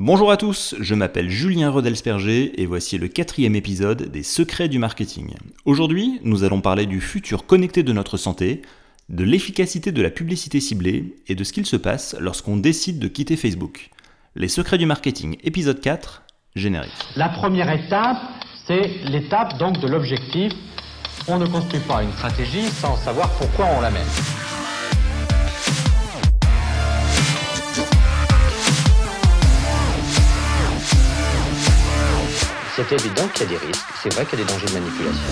Bonjour 0.00 0.30
à 0.30 0.36
tous, 0.36 0.76
je 0.78 0.94
m'appelle 0.94 1.28
Julien 1.28 1.70
Rodelsperger 1.70 2.62
et 2.62 2.66
voici 2.66 2.98
le 2.98 3.08
quatrième 3.08 3.56
épisode 3.56 4.12
des 4.12 4.22
Secrets 4.22 4.68
du 4.68 4.78
marketing. 4.78 5.34
Aujourd'hui, 5.64 6.20
nous 6.22 6.44
allons 6.44 6.60
parler 6.60 6.86
du 6.86 7.00
futur 7.00 7.46
connecté 7.46 7.82
de 7.82 7.92
notre 7.92 8.16
santé, 8.16 8.62
de 9.08 9.24
l'efficacité 9.24 9.90
de 9.90 10.00
la 10.00 10.10
publicité 10.10 10.60
ciblée 10.60 11.16
et 11.26 11.34
de 11.34 11.42
ce 11.42 11.52
qu'il 11.52 11.66
se 11.66 11.74
passe 11.74 12.14
lorsqu'on 12.20 12.56
décide 12.56 13.00
de 13.00 13.08
quitter 13.08 13.34
Facebook. 13.34 13.90
Les 14.36 14.46
Secrets 14.46 14.78
du 14.78 14.86
marketing, 14.86 15.36
épisode 15.42 15.80
4, 15.80 16.22
générique. 16.54 16.92
La 17.16 17.30
première 17.30 17.68
étape, 17.68 18.18
c'est 18.68 18.86
l'étape 19.02 19.58
donc 19.58 19.80
de 19.80 19.88
l'objectif. 19.88 20.52
On 21.26 21.40
ne 21.40 21.46
construit 21.46 21.80
pas 21.80 22.04
une 22.04 22.12
stratégie 22.12 22.68
sans 22.68 22.94
savoir 22.98 23.30
pourquoi 23.30 23.66
on 23.76 23.80
la 23.80 23.90
mène. 23.90 24.47
C'est 32.78 32.92
évident 32.92 33.26
qu'il 33.34 33.50
y 33.50 33.56
a 33.56 33.58
des 33.58 33.66
risques, 33.66 33.86
c'est 34.00 34.14
vrai 34.14 34.24
qu'il 34.24 34.38
y 34.38 34.42
a 34.42 34.44
des 34.44 34.52
dangers 34.52 34.66
de 34.68 34.72
manipulation. 34.72 35.28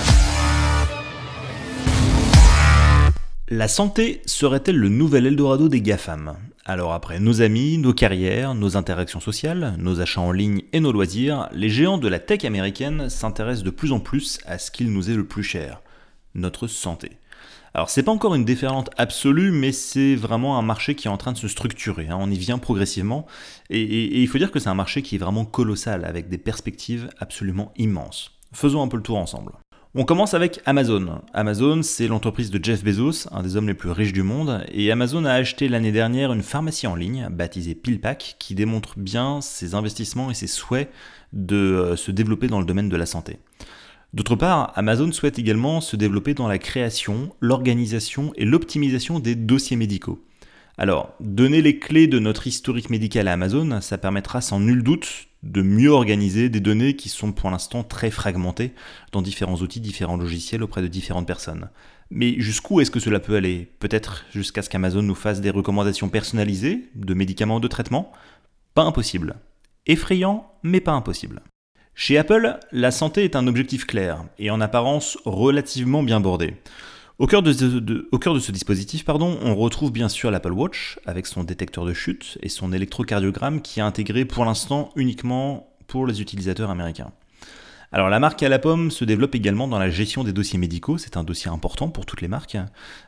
La 3.46 3.68
santé 3.68 4.20
serait-elle 4.26 4.76
le 4.76 4.88
nouvel 4.88 5.26
Eldorado 5.26 5.68
des 5.68 5.80
GAFAM? 5.80 6.34
Alors 6.64 6.92
après 6.92 7.20
nos 7.20 7.42
amis, 7.42 7.78
nos 7.78 7.92
carrières, 7.92 8.56
nos 8.56 8.76
interactions 8.76 9.20
sociales, 9.20 9.76
nos 9.78 10.00
achats 10.00 10.22
en 10.22 10.32
ligne 10.32 10.62
et 10.72 10.80
nos 10.80 10.90
loisirs, 10.90 11.48
les 11.52 11.68
géants 11.68 11.98
de 11.98 12.08
la 12.08 12.18
tech 12.18 12.44
américaine 12.44 13.08
s'intéressent 13.08 13.62
de 13.62 13.70
plus 13.70 13.92
en 13.92 14.00
plus 14.00 14.40
à 14.44 14.58
ce 14.58 14.72
qu'il 14.72 14.92
nous 14.92 15.08
est 15.08 15.14
le 15.14 15.24
plus 15.24 15.44
cher, 15.44 15.82
notre 16.34 16.66
santé. 16.66 17.12
Alors 17.76 17.90
c'est 17.90 18.02
pas 18.02 18.10
encore 18.10 18.34
une 18.34 18.46
déferlante 18.46 18.88
absolue, 18.96 19.50
mais 19.50 19.70
c'est 19.70 20.14
vraiment 20.14 20.58
un 20.58 20.62
marché 20.62 20.94
qui 20.94 21.08
est 21.08 21.10
en 21.10 21.18
train 21.18 21.32
de 21.32 21.36
se 21.36 21.46
structurer. 21.46 22.08
Hein. 22.08 22.16
On 22.18 22.30
y 22.30 22.38
vient 22.38 22.56
progressivement, 22.56 23.26
et, 23.68 24.22
il 24.22 24.26
faut 24.28 24.38
dire 24.38 24.50
que 24.50 24.58
c'est 24.58 24.70
un 24.70 24.74
marché 24.74 25.02
qui 25.02 25.16
est 25.16 25.18
vraiment 25.18 25.44
colossal, 25.44 26.06
avec 26.06 26.30
des 26.30 26.38
perspectives 26.38 27.10
absolument 27.18 27.74
immenses. 27.76 28.30
Faisons 28.54 28.80
un 28.80 28.88
peu 28.88 28.96
le 28.96 29.02
tour 29.02 29.18
ensemble. 29.18 29.52
On 29.94 30.04
commence 30.04 30.32
avec 30.32 30.62
Amazon. 30.64 31.20
Amazon, 31.34 31.82
c'est 31.82 32.08
l'entreprise 32.08 32.50
de 32.50 32.64
Jeff 32.64 32.82
Bezos, 32.82 33.28
un 33.30 33.42
des 33.42 33.58
hommes 33.58 33.68
les 33.68 33.74
plus 33.74 33.90
riches 33.90 34.14
du 34.14 34.22
monde, 34.22 34.64
et 34.72 34.90
Amazon 34.90 35.26
a 35.26 35.32
acheté 35.32 35.68
l'année 35.68 35.92
dernière 35.92 36.32
une 36.32 36.42
pharmacie 36.42 36.86
en 36.86 36.94
ligne, 36.94 37.28
baptisée 37.30 37.74
PillPack, 37.74 38.36
qui 38.38 38.54
démontre 38.54 38.98
bien 38.98 39.42
ses 39.42 39.74
investissements 39.74 40.30
et 40.30 40.34
ses 40.34 40.46
souhaits 40.46 40.90
de 41.34 41.56
euh, 41.56 41.96
se 41.96 42.10
développer 42.10 42.46
dans 42.46 42.60
le 42.60 42.64
domaine 42.64 42.88
de 42.88 42.96
la 42.96 43.04
santé. 43.04 43.38
D'autre 44.16 44.34
part, 44.34 44.72
Amazon 44.76 45.12
souhaite 45.12 45.38
également 45.38 45.82
se 45.82 45.94
développer 45.94 46.32
dans 46.32 46.48
la 46.48 46.56
création, 46.56 47.36
l'organisation 47.42 48.32
et 48.36 48.46
l'optimisation 48.46 49.20
des 49.20 49.34
dossiers 49.34 49.76
médicaux. 49.76 50.24
Alors, 50.78 51.12
donner 51.20 51.60
les 51.60 51.78
clés 51.78 52.06
de 52.06 52.18
notre 52.18 52.46
historique 52.46 52.88
médical 52.88 53.28
à 53.28 53.34
Amazon, 53.34 53.82
ça 53.82 53.98
permettra 53.98 54.40
sans 54.40 54.58
nul 54.58 54.82
doute 54.82 55.28
de 55.42 55.60
mieux 55.60 55.90
organiser 55.90 56.48
des 56.48 56.60
données 56.60 56.96
qui 56.96 57.10
sont 57.10 57.32
pour 57.32 57.50
l'instant 57.50 57.84
très 57.84 58.10
fragmentées 58.10 58.72
dans 59.12 59.20
différents 59.20 59.56
outils, 59.56 59.80
différents 59.80 60.16
logiciels 60.16 60.62
auprès 60.62 60.80
de 60.80 60.88
différentes 60.88 61.26
personnes. 61.26 61.68
Mais 62.10 62.40
jusqu'où 62.40 62.80
est-ce 62.80 62.90
que 62.90 63.00
cela 63.00 63.20
peut 63.20 63.36
aller? 63.36 63.70
Peut-être 63.80 64.24
jusqu'à 64.32 64.62
ce 64.62 64.70
qu'Amazon 64.70 65.02
nous 65.02 65.14
fasse 65.14 65.42
des 65.42 65.50
recommandations 65.50 66.08
personnalisées 66.08 66.88
de 66.94 67.12
médicaments 67.12 67.60
de 67.60 67.68
traitement 67.68 68.12
Pas 68.72 68.84
impossible. 68.84 69.36
Effrayant, 69.84 70.50
mais 70.62 70.80
pas 70.80 70.92
impossible. 70.92 71.42
Chez 71.98 72.18
Apple, 72.18 72.58
la 72.72 72.90
santé 72.90 73.24
est 73.24 73.36
un 73.36 73.46
objectif 73.46 73.86
clair 73.86 74.22
et 74.38 74.50
en 74.50 74.60
apparence 74.60 75.16
relativement 75.24 76.02
bien 76.02 76.20
bordé. 76.20 76.54
Au 77.18 77.26
cœur 77.26 77.42
de, 77.42 77.54
ce 77.54 78.52
dispositif, 78.52 79.04
on 79.08 79.56
retrouve 79.56 79.90
bien 79.90 80.10
sûr 80.10 80.30
l'Apple 80.30 80.52
Watch 80.52 80.98
avec 81.06 81.26
son 81.26 81.42
détecteur 81.42 81.86
de 81.86 81.94
chute 81.94 82.36
et 82.42 82.50
son 82.50 82.74
électrocardiogramme 82.74 83.62
qui 83.62 83.80
est 83.80 83.82
intégré 83.82 84.26
pour 84.26 84.44
l'instant 84.44 84.90
uniquement 84.94 85.72
pour 85.86 86.06
les 86.06 86.20
utilisateurs 86.20 86.68
américains. 86.68 87.12
Alors 87.92 88.08
la 88.08 88.18
marque 88.18 88.42
à 88.42 88.48
la 88.48 88.58
pomme 88.58 88.90
se 88.90 89.04
développe 89.04 89.34
également 89.34 89.68
dans 89.68 89.78
la 89.78 89.90
gestion 89.90 90.24
des 90.24 90.32
dossiers 90.32 90.58
médicaux, 90.58 90.98
c'est 90.98 91.16
un 91.16 91.24
dossier 91.24 91.50
important 91.50 91.88
pour 91.88 92.04
toutes 92.04 92.20
les 92.20 92.28
marques, 92.28 92.58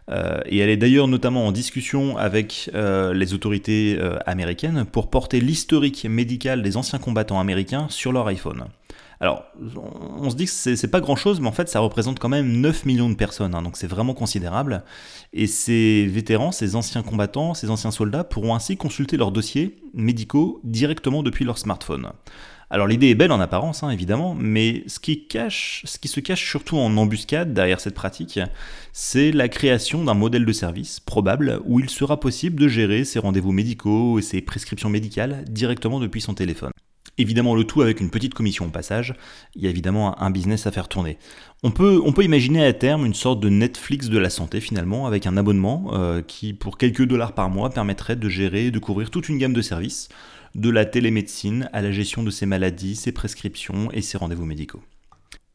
euh, 0.08 0.40
et 0.46 0.58
elle 0.58 0.70
est 0.70 0.76
d'ailleurs 0.76 1.08
notamment 1.08 1.46
en 1.46 1.52
discussion 1.52 2.16
avec 2.16 2.70
euh, 2.74 3.12
les 3.12 3.34
autorités 3.34 3.98
euh, 4.00 4.18
américaines 4.26 4.84
pour 4.84 5.10
porter 5.10 5.40
l'historique 5.40 6.04
médical 6.04 6.62
des 6.62 6.76
anciens 6.76 6.98
combattants 6.98 7.40
américains 7.40 7.86
sur 7.90 8.12
leur 8.12 8.26
iPhone. 8.28 8.66
Alors, 9.20 9.42
on 10.20 10.30
se 10.30 10.36
dit 10.36 10.44
que 10.44 10.50
c'est 10.52 10.90
pas 10.90 11.00
grand 11.00 11.16
chose, 11.16 11.40
mais 11.40 11.48
en 11.48 11.52
fait, 11.52 11.68
ça 11.68 11.80
représente 11.80 12.20
quand 12.20 12.28
même 12.28 12.60
9 12.60 12.86
millions 12.86 13.10
de 13.10 13.16
personnes, 13.16 13.52
hein, 13.56 13.62
donc 13.62 13.76
c'est 13.76 13.88
vraiment 13.88 14.14
considérable. 14.14 14.84
Et 15.32 15.48
ces 15.48 16.06
vétérans, 16.06 16.52
ces 16.52 16.76
anciens 16.76 17.02
combattants, 17.02 17.52
ces 17.52 17.68
anciens 17.68 17.90
soldats 17.90 18.22
pourront 18.22 18.54
ainsi 18.54 18.76
consulter 18.76 19.16
leurs 19.16 19.32
dossiers 19.32 19.76
médicaux 19.92 20.60
directement 20.62 21.24
depuis 21.24 21.44
leur 21.44 21.58
smartphone. 21.58 22.12
Alors 22.70 22.86
l'idée 22.86 23.08
est 23.08 23.14
belle 23.14 23.32
en 23.32 23.40
apparence, 23.40 23.82
hein, 23.82 23.90
évidemment, 23.90 24.34
mais 24.38 24.84
ce 24.88 25.00
qui, 25.00 25.26
se 25.30 26.20
cache 26.20 26.46
surtout 26.46 26.76
en 26.76 26.94
embuscade 26.98 27.54
derrière 27.54 27.80
cette 27.80 27.94
pratique, 27.94 28.38
c'est 28.92 29.32
la 29.32 29.48
création 29.48 30.04
d'un 30.04 30.14
modèle 30.14 30.44
de 30.44 30.52
service 30.52 31.00
probable 31.00 31.60
où 31.64 31.80
il 31.80 31.88
sera 31.88 32.20
possible 32.20 32.60
de 32.60 32.68
gérer 32.68 33.04
ses 33.04 33.20
rendez-vous 33.20 33.52
médicaux 33.52 34.18
et 34.18 34.22
ses 34.22 34.42
prescriptions 34.42 34.90
médicales 34.90 35.44
directement 35.48 35.98
depuis 35.98 36.20
son 36.20 36.34
téléphone. 36.34 36.72
Évidemment, 37.20 37.56
le 37.56 37.64
tout 37.64 37.80
avec 37.82 38.00
une 38.00 38.10
petite 38.10 38.34
commission 38.34 38.66
au 38.66 38.68
passage. 38.68 39.14
Il 39.56 39.62
y 39.62 39.66
a 39.66 39.70
évidemment 39.70 40.20
un 40.22 40.30
business 40.30 40.68
à 40.68 40.70
faire 40.70 40.86
tourner. 40.86 41.18
On 41.64 41.72
peut, 41.72 42.00
on 42.04 42.12
peut 42.12 42.22
imaginer 42.22 42.64
à 42.64 42.72
terme 42.72 43.04
une 43.04 43.14
sorte 43.14 43.40
de 43.40 43.48
Netflix 43.48 44.08
de 44.08 44.18
la 44.18 44.30
santé 44.30 44.60
finalement, 44.60 45.06
avec 45.06 45.26
un 45.26 45.36
abonnement 45.36 45.90
euh, 45.94 46.22
qui, 46.22 46.52
pour 46.52 46.78
quelques 46.78 47.04
dollars 47.04 47.32
par 47.32 47.50
mois, 47.50 47.70
permettrait 47.70 48.14
de 48.14 48.28
gérer 48.28 48.66
et 48.66 48.70
de 48.70 48.78
couvrir 48.78 49.10
toute 49.10 49.28
une 49.28 49.38
gamme 49.38 49.54
de 49.54 49.62
services 49.62 50.08
de 50.58 50.70
la 50.70 50.84
télémédecine 50.84 51.70
à 51.72 51.80
la 51.80 51.90
gestion 51.90 52.22
de 52.22 52.30
ses 52.30 52.44
maladies, 52.44 52.96
ses 52.96 53.12
prescriptions 53.12 53.90
et 53.92 54.02
ses 54.02 54.18
rendez-vous 54.18 54.44
médicaux. 54.44 54.82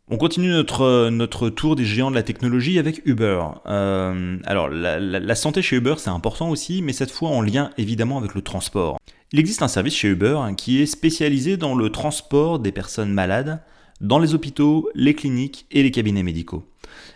On 0.10 0.18
continue 0.18 0.50
notre, 0.50 1.50
tour 1.50 1.76
des 1.76 1.86
géants 1.86 2.10
de 2.10 2.16
la 2.16 2.24
technologie 2.24 2.78
avec 2.80 3.02
Uber. 3.06 3.42
Euh, 3.68 4.38
alors 4.46 4.70
la, 4.70 5.36
santé 5.36 5.62
chez 5.62 5.78
Uber 5.78 5.96
c'est 5.98 6.10
important 6.10 6.50
aussi, 6.50 6.82
mais 6.82 6.94
cette 6.94 7.12
fois 7.12 7.30
en 7.30 7.42
lien 7.42 7.70
évidemment 7.78 8.18
avec 8.18 8.34
le 8.34 8.42
transport. 8.42 8.98
Il 9.32 9.40
existe 9.40 9.62
un 9.62 9.68
service 9.68 9.96
chez 9.96 10.10
Uber 10.10 10.40
qui 10.58 10.82
est 10.82 10.86
spécialisé 10.86 11.58
dans 11.58 11.76
le 11.76 11.90
transport 11.90 12.60
des 12.60 12.72
personnes 12.72 13.12
malades 13.12 13.62
dans 14.02 14.20
les 14.20 14.34
hôpitaux, 14.34 14.90
les 14.96 15.14
cliniques 15.14 15.66
et 15.72 15.84
les 15.84 15.92
cabinets 15.92 16.24
médicaux. 16.24 16.68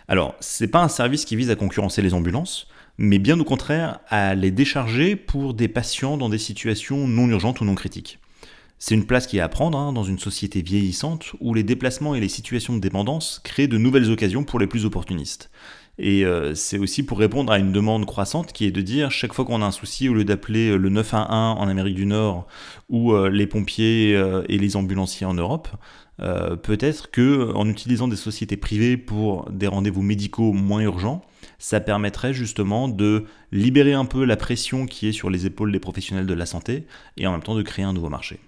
Alors, 0.08 0.34
c'est 0.40 0.68
pas 0.68 0.82
un 0.82 0.88
service 0.88 1.24
qui 1.24 1.36
vise 1.36 1.50
à 1.50 1.56
concurrencer 1.56 2.00
les 2.00 2.14
ambulances, 2.14 2.66
mais 2.98 3.18
bien 3.18 3.38
au 3.38 3.44
contraire 3.44 4.00
à 4.08 4.34
les 4.34 4.50
décharger 4.50 5.16
pour 5.16 5.54
des 5.54 5.68
patients 5.68 6.16
dans 6.16 6.28
des 6.28 6.38
situations 6.38 7.06
non 7.06 7.28
urgentes 7.28 7.60
ou 7.60 7.64
non 7.64 7.76
critiques. 7.76 8.18
C'est 8.80 8.94
une 8.94 9.06
place 9.06 9.26
qui 9.26 9.38
est 9.38 9.40
à 9.40 9.48
prendre 9.48 9.76
hein, 9.76 9.92
dans 9.92 10.04
une 10.04 10.18
société 10.18 10.62
vieillissante 10.62 11.32
où 11.40 11.52
les 11.52 11.64
déplacements 11.64 12.14
et 12.14 12.20
les 12.20 12.28
situations 12.28 12.74
de 12.74 12.80
dépendance 12.80 13.40
créent 13.42 13.66
de 13.66 13.78
nouvelles 13.78 14.10
occasions 14.10 14.44
pour 14.44 14.60
les 14.60 14.68
plus 14.68 14.84
opportunistes. 14.84 15.50
Et 15.98 16.24
euh, 16.24 16.54
c'est 16.54 16.78
aussi 16.78 17.02
pour 17.02 17.18
répondre 17.18 17.52
à 17.52 17.58
une 17.58 17.72
demande 17.72 18.06
croissante 18.06 18.52
qui 18.52 18.66
est 18.66 18.70
de 18.70 18.80
dire 18.80 19.10
chaque 19.10 19.32
fois 19.32 19.44
qu'on 19.44 19.62
a 19.62 19.66
un 19.66 19.72
souci, 19.72 20.08
au 20.08 20.14
lieu 20.14 20.24
d'appeler 20.24 20.76
le 20.76 20.88
911 20.90 21.58
en 21.58 21.68
Amérique 21.68 21.96
du 21.96 22.06
Nord 22.06 22.46
ou 22.88 23.12
euh, 23.12 23.28
les 23.28 23.48
pompiers 23.48 24.14
euh, 24.14 24.44
et 24.48 24.58
les 24.58 24.76
ambulanciers 24.76 25.26
en 25.26 25.34
Europe, 25.34 25.68
peut-être 26.64 27.12
que 27.12 27.52
en 27.54 27.68
utilisant 27.68 28.08
des 28.08 28.16
sociétés 28.16 28.56
privées 28.56 28.96
pour 28.96 29.48
des 29.52 29.68
rendez-vous 29.68 30.02
médicaux 30.02 30.52
moins 30.52 30.80
urgents, 30.80 31.22
ça 31.58 31.80
permettrait 31.80 32.32
justement 32.32 32.88
de 32.88 33.24
libérer 33.52 33.92
un 33.92 34.04
peu 34.04 34.24
la 34.24 34.36
pression 34.36 34.86
qui 34.86 35.08
est 35.08 35.12
sur 35.12 35.30
les 35.30 35.46
épaules 35.46 35.72
des 35.72 35.80
professionnels 35.80 36.26
de 36.26 36.34
la 36.34 36.46
santé 36.46 36.86
et 37.16 37.26
en 37.26 37.32
même 37.32 37.42
temps 37.42 37.56
de 37.56 37.62
créer 37.62 37.84
un 37.84 37.92
nouveau 37.92 38.08
marché. 38.08 38.40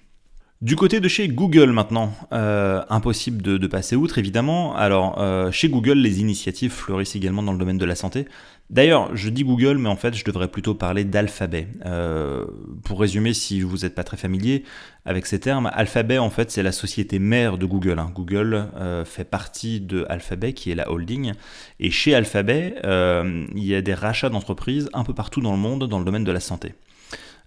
Du 0.63 0.77
côté 0.77 1.01
de 1.01 1.09
chez 1.09 1.27
Google 1.27 1.71
maintenant, 1.71 2.13
euh, 2.35 2.83
impossible 2.91 3.41
de, 3.41 3.67
passer 3.67 3.97
outre 3.97 4.19
évidemment. 4.19 4.77
Alors 4.77 5.19
euh, 5.19 5.51
chez 5.51 5.71
Google, 5.71 5.97
les 5.97 6.21
initiatives 6.21 6.71
fleurissent 6.71 7.17
également 7.17 7.43
dans 7.43 7.53
le 7.53 7.59
domaine 7.59 7.79
de 7.79 7.85
la 7.87 7.95
santé. 7.95 8.27
D'ailleurs, 8.69 9.17
je 9.17 9.31
dis 9.31 9.43
Google, 9.43 9.79
mais 9.79 9.89
en 9.89 9.97
fait, 9.97 10.13
je 10.13 10.23
devrais 10.23 10.49
plutôt 10.49 10.75
parler 10.75 11.05
d'Alphabet. 11.05 11.67
Euh, 11.87 12.45
pour 12.85 13.01
résumer, 13.01 13.33
si 13.33 13.63
vous 13.63 13.79
n'êtes 13.79 13.95
pas 13.95 14.05
très 14.05 14.19
familier 14.19 14.65
avec 15.07 15.25
ces 15.25 15.41
termes, 15.41 15.71
Alphabet, 15.73 16.19
en 16.19 16.29
fait, 16.29 16.51
c'est 16.51 16.63
la 16.63 16.73
société 16.73 17.19
mère 17.19 17.57
de 17.57 17.65
Google. 17.65 17.99
Hein. 17.99 18.13
Google 18.15 18.67
fait 19.07 19.25
partie 19.25 19.81
de 19.81 20.05
Alphabet, 20.11 20.53
qui 20.53 20.71
est 20.71 20.75
la 20.75 20.91
holding. 20.93 21.33
Et 21.81 21.91
chez 21.91 22.15
Alphabet, 22.15 22.75
il 22.85 23.65
y 23.65 23.75
a 23.75 23.81
des 23.81 23.95
rachats 23.95 24.29
d'entreprises 24.29 24.91
un 24.93 25.05
peu 25.05 25.15
partout 25.15 25.41
dans 25.41 25.53
le 25.53 25.59
monde 25.59 25.89
dans 25.89 25.99
le 25.99 26.05
domaine 26.05 26.25
de 26.25 26.33
la 26.33 26.41
santé. 26.41 26.75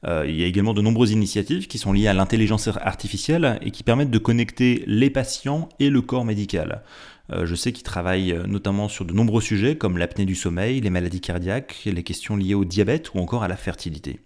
Euh, 0.05 0.25
il 0.27 0.35
y 0.35 0.43
a 0.43 0.47
également 0.47 0.73
de 0.73 0.81
nombreuses 0.81 1.11
initiatives 1.11 1.67
qui 1.67 1.77
sont 1.77 1.93
liées 1.93 2.07
à 2.07 2.13
l'intelligence 2.13 2.67
artificielle 2.67 3.59
et 3.61 3.71
qui 3.71 3.83
permettent 3.83 4.11
de 4.11 4.17
connecter 4.17 4.83
les 4.85 5.09
patients 5.09 5.69
et 5.79 5.89
le 5.89 6.01
corps 6.01 6.25
médical. 6.25 6.83
Euh, 7.31 7.45
je 7.45 7.55
sais 7.55 7.71
qu'ils 7.71 7.83
travaillent 7.83 8.33
euh, 8.33 8.45
notamment 8.45 8.89
sur 8.89 9.05
de 9.05 9.13
nombreux 9.13 9.41
sujets 9.41 9.77
comme 9.77 9.97
l'apnée 9.97 10.25
du 10.25 10.35
sommeil, 10.35 10.81
les 10.81 10.89
maladies 10.89 11.21
cardiaques, 11.21 11.83
les 11.85 12.03
questions 12.03 12.35
liées 12.35 12.53
au 12.53 12.65
diabète 12.65 13.13
ou 13.13 13.19
encore 13.19 13.43
à 13.43 13.47
la 13.47 13.55
fertilité. 13.55 14.19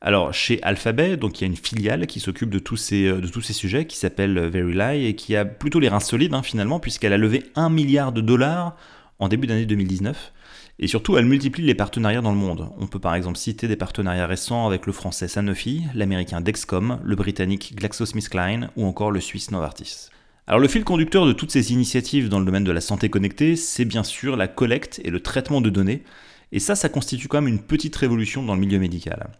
Alors 0.00 0.32
chez 0.32 0.62
Alphabet, 0.62 1.16
donc 1.16 1.40
il 1.40 1.44
y 1.44 1.44
a 1.44 1.48
une 1.48 1.56
filiale 1.56 2.06
qui 2.06 2.20
s'occupe 2.20 2.50
de 2.50 2.60
tous 2.60 2.76
ces 2.76 3.52
sujets 3.52 3.86
qui 3.86 3.96
s'appelle 3.96 4.38
Verily 4.38 5.06
et 5.06 5.16
qui 5.16 5.34
a 5.34 5.44
plutôt 5.44 5.80
les 5.80 5.88
reins 5.88 5.98
solides 5.98 6.34
hein, 6.34 6.42
finalement 6.44 6.78
puisqu'elle 6.78 7.12
a 7.12 7.18
levé 7.18 7.42
1 7.56 7.68
milliard 7.68 8.12
de 8.12 8.20
dollars 8.20 8.76
en 9.18 9.28
début 9.28 9.48
d'année 9.48 9.66
2019 9.66 10.32
Et 10.80 10.86
surtout, 10.86 11.16
elle 11.16 11.24
multiplie 11.24 11.64
les 11.64 11.74
partenariats 11.74 12.20
dans 12.20 12.30
le 12.30 12.38
monde. 12.38 12.70
On 12.78 12.86
peut 12.86 13.00
par 13.00 13.16
exemple 13.16 13.36
citer 13.36 13.66
des 13.66 13.74
partenariats 13.74 14.28
récents 14.28 14.66
avec 14.66 14.86
le 14.86 14.92
français 14.92 15.26
Sanofi, 15.26 15.82
l'américain 15.92 16.40
Dexcom, 16.40 17.00
le 17.02 17.16
britannique 17.16 17.74
GlaxoSmithKline 17.74 18.70
ou 18.76 18.86
encore 18.86 19.10
le 19.10 19.20
suisse 19.20 19.50
Novartis. 19.50 20.10
Alors 20.46 20.60
le 20.60 20.68
fil 20.68 20.84
conducteur 20.84 21.26
de 21.26 21.32
toutes 21.32 21.50
ces 21.50 21.72
initiatives 21.72 22.28
dans 22.28 22.38
le 22.38 22.44
domaine 22.44 22.64
de 22.64 22.70
la 22.70 22.80
santé 22.80 23.10
connectée, 23.10 23.56
c'est 23.56 23.84
bien 23.84 24.04
sûr 24.04 24.36
la 24.36 24.46
collecte 24.46 25.00
et 25.04 25.10
le 25.10 25.20
traitement 25.20 25.60
de 25.60 25.68
données. 25.68 26.04
Et 26.52 26.60
ça, 26.60 26.76
ça 26.76 26.88
constitue 26.88 27.26
quand 27.26 27.42
même 27.42 27.52
une 27.52 27.62
petite 27.62 27.96
révolution 27.96 28.44
dans 28.44 28.54
le 28.54 28.60
milieu 28.60 28.78
médical. 28.78 29.30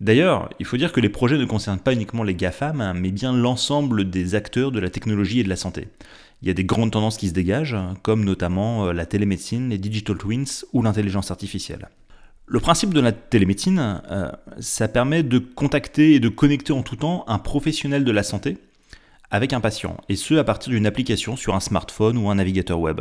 D'ailleurs, 0.00 0.50
il 0.60 0.66
faut 0.66 0.76
dire 0.76 0.92
que 0.92 1.00
les 1.00 1.08
projets 1.08 1.38
ne 1.38 1.46
concernent 1.46 1.80
pas 1.80 1.94
uniquement 1.94 2.22
les 2.22 2.34
GAFAM, 2.34 2.82
hein, 2.82 2.92
mais 2.94 3.10
bien 3.10 3.32
l'ensemble 3.32 4.10
des 4.10 4.34
acteurs 4.34 4.70
de 4.70 4.78
la 4.78 4.90
technologie 4.90 5.40
et 5.40 5.44
de 5.44 5.48
la 5.48 5.56
santé. 5.56 5.88
Il 6.42 6.48
y 6.48 6.50
a 6.50 6.54
des 6.54 6.64
grandes 6.64 6.92
tendances 6.92 7.16
qui 7.16 7.28
se 7.28 7.32
dégagent, 7.32 7.76
comme 8.02 8.24
notamment 8.24 8.86
euh, 8.86 8.92
la 8.92 9.06
télémédecine, 9.06 9.70
les 9.70 9.78
digital 9.78 10.18
twins 10.18 10.64
ou 10.72 10.82
l'intelligence 10.82 11.30
artificielle. 11.30 11.88
Le 12.46 12.60
principe 12.60 12.94
de 12.94 13.00
la 13.00 13.12
télémédecine, 13.12 14.02
euh, 14.10 14.30
ça 14.60 14.86
permet 14.86 15.22
de 15.22 15.38
contacter 15.38 16.14
et 16.14 16.20
de 16.20 16.28
connecter 16.28 16.72
en 16.72 16.82
tout 16.82 16.96
temps 16.96 17.24
un 17.26 17.38
professionnel 17.38 18.04
de 18.04 18.12
la 18.12 18.22
santé 18.22 18.58
avec 19.30 19.52
un 19.52 19.60
patient, 19.60 19.96
et 20.08 20.14
ce 20.14 20.34
à 20.34 20.44
partir 20.44 20.70
d'une 20.70 20.86
application 20.86 21.36
sur 21.36 21.54
un 21.54 21.60
smartphone 21.60 22.16
ou 22.16 22.30
un 22.30 22.36
navigateur 22.36 22.78
web. 22.78 23.00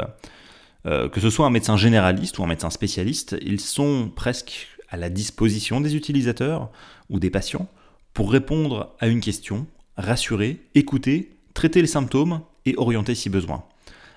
Euh, 0.88 1.10
que 1.10 1.20
ce 1.20 1.30
soit 1.30 1.46
un 1.46 1.52
médecin 1.52 1.78
généraliste 1.78 2.40
ou 2.40 2.44
un 2.44 2.48
médecin 2.48 2.70
spécialiste, 2.70 3.36
ils 3.42 3.60
sont 3.60 4.12
presque 4.16 4.68
à 4.90 4.98
la 4.98 5.10
disposition 5.10 5.82
des 5.82 5.96
utilisateurs 5.96 6.72
ou 7.10 7.20
des 7.20 7.30
patients 7.30 7.68
pour 8.14 8.32
répondre 8.32 8.96
à 9.00 9.08
une 9.08 9.20
question, 9.20 9.68
rassurer, 9.98 10.62
écouter, 10.74 11.32
traiter 11.54 11.82
les 11.82 11.88
symptômes 11.88 12.42
et 12.66 12.76
orienter 12.78 13.16
si 13.16 13.30
besoin. 13.30 13.64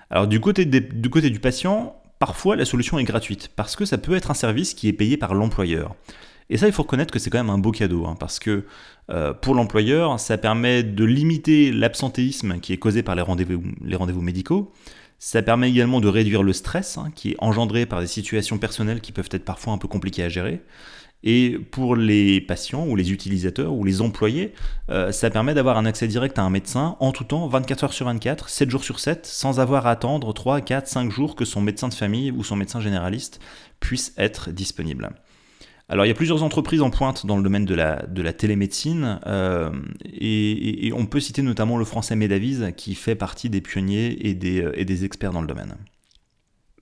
Alors 0.09 0.27
du 0.27 0.39
côté, 0.39 0.65
du 0.65 1.39
patient, 1.39 2.01
parfois 2.17 2.55
la 2.55 2.65
solution 2.65 2.99
est 2.99 3.03
gratuite, 3.03 3.49
parce 3.55 3.75
que 3.75 3.85
ça 3.85 3.97
peut 3.97 4.15
être 4.15 4.31
un 4.31 4.35
service 4.35 4.73
qui 4.73 4.87
est 4.87 4.93
payé 4.93 5.17
par 5.17 5.33
l'employeur. 5.33 5.95
Et 6.49 6.57
ça, 6.57 6.65
il 6.65 6.73
faut 6.73 6.81
reconnaître 6.81 7.13
que 7.13 7.19
c'est 7.19 7.29
quand 7.29 7.37
même 7.37 7.51
un 7.51 7.59
beau 7.59 7.71
cadeau, 7.71 8.05
hein, 8.05 8.15
parce 8.19 8.39
que 8.39 8.65
euh, 9.11 9.33
pour 9.33 9.53
l'employeur, 9.53 10.19
ça 10.19 10.37
permet 10.37 10.81
de 10.81 11.05
limiter 11.05 11.71
l'absentéisme 11.71 12.59
qui 12.59 12.73
est 12.73 12.77
causé 12.77 13.03
par 13.03 13.15
les 13.15 13.21
rendez-vous, 13.21 13.61
les 13.83 13.95
rendez-vous 13.95 14.21
médicaux. 14.21 14.71
Ça 15.19 15.41
permet 15.41 15.69
également 15.69 15.99
de 15.99 16.07
réduire 16.07 16.43
le 16.43 16.53
stress 16.53 16.97
hein, 16.97 17.11
qui 17.13 17.31
est 17.31 17.35
engendré 17.39 17.85
par 17.85 17.99
des 17.99 18.07
situations 18.07 18.57
personnelles 18.57 19.01
qui 19.01 19.11
peuvent 19.11 19.29
être 19.31 19.43
parfois 19.45 19.73
un 19.73 19.77
peu 19.77 19.87
compliquées 19.87 20.23
à 20.23 20.29
gérer. 20.29 20.63
Et 21.23 21.57
pour 21.71 21.95
les 21.95 22.39
patients 22.39 22.87
ou 22.87 22.95
les 22.95 23.11
utilisateurs 23.11 23.73
ou 23.73 23.83
les 23.83 24.01
employés, 24.01 24.53
euh, 24.89 25.11
ça 25.11 25.29
permet 25.29 25.53
d'avoir 25.53 25.77
un 25.77 25.85
accès 25.85 26.07
direct 26.07 26.39
à 26.39 26.43
un 26.43 26.49
médecin 26.49 26.95
en 26.99 27.11
tout 27.11 27.25
temps, 27.25 27.47
24 27.47 27.83
heures 27.83 27.93
sur 27.93 28.05
24, 28.05 28.47
7 28.47 28.69
jours 28.69 28.83
sur 28.83 28.99
7, 28.99 29.25
sans 29.25 29.59
avoir 29.59 29.85
à 29.85 29.91
attendre 29.91 30.33
3, 30.33 30.61
4, 30.61 30.87
5 30.87 31.11
jours 31.11 31.35
que 31.35 31.43
son 31.43 31.61
médecin 31.61 31.89
de 31.89 31.93
famille 31.93 32.31
ou 32.31 32.43
son 32.43 32.55
médecin 32.55 32.79
généraliste 32.79 33.41
puisse 33.81 34.13
être 34.17 34.51
disponible. 34.51 35.09
Alors 35.89 36.05
il 36.05 36.07
y 36.07 36.11
a 36.11 36.15
plusieurs 36.15 36.43
entreprises 36.43 36.83
en 36.83 36.91
pointe 36.91 37.25
dans 37.25 37.35
le 37.35 37.41
domaine 37.41 37.65
de 37.65 37.73
la, 37.73 38.05
de 38.05 38.21
la 38.21 38.31
télémédecine 38.31 39.19
euh, 39.25 39.71
et, 40.05 40.91
on 40.95 41.07
peut 41.07 41.19
citer 41.19 41.41
notamment 41.41 41.77
le 41.77 41.85
français 41.85 42.15
Medavise 42.15 42.71
qui 42.77 42.93
fait 42.93 43.15
partie 43.15 43.49
des 43.49 43.59
pionniers 43.59 44.27
et 44.27 44.35
des, 44.35 44.61
euh, 44.61 44.79
et 44.79 44.85
des 44.85 45.03
experts 45.03 45.31
dans 45.31 45.41
le 45.41 45.47
domaine. 45.47 45.75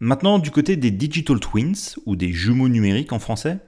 Maintenant 0.01 0.39
du 0.39 0.51
côté 0.51 0.75
des 0.75 0.92
digital 0.92 1.39
twins 1.39 1.95
ou 2.06 2.18
des 2.18 2.34
jumeaux 2.34 2.68
numériques 2.68 3.13
en 3.13 3.19
français, 3.19 3.60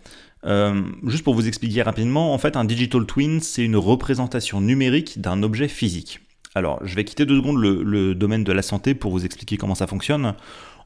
euh, 0.46 0.82
juste 1.06 1.24
pour 1.24 1.34
vous 1.34 1.48
expliquer 1.48 1.82
rapidement, 1.82 2.34
en 2.34 2.38
fait, 2.38 2.56
un 2.56 2.66
digital 2.66 3.06
twin, 3.06 3.40
c'est 3.42 3.64
une 3.64 3.76
représentation 3.76 4.62
numérique 4.62 5.20
d'un 5.20 5.44
objet 5.44 5.68
physique. 5.68 6.22
Alors, 6.56 6.80
je 6.84 6.96
vais 6.96 7.04
quitter 7.04 7.26
deux 7.26 7.38
secondes 7.38 7.58
le, 7.58 8.16
domaine 8.16 8.44
de 8.44 8.52
la 8.52 8.62
santé 8.62 8.96
pour 8.96 9.12
vous 9.12 9.26
expliquer 9.26 9.58
comment 9.58 9.76
ça 9.76 9.88
fonctionne. 9.88 10.34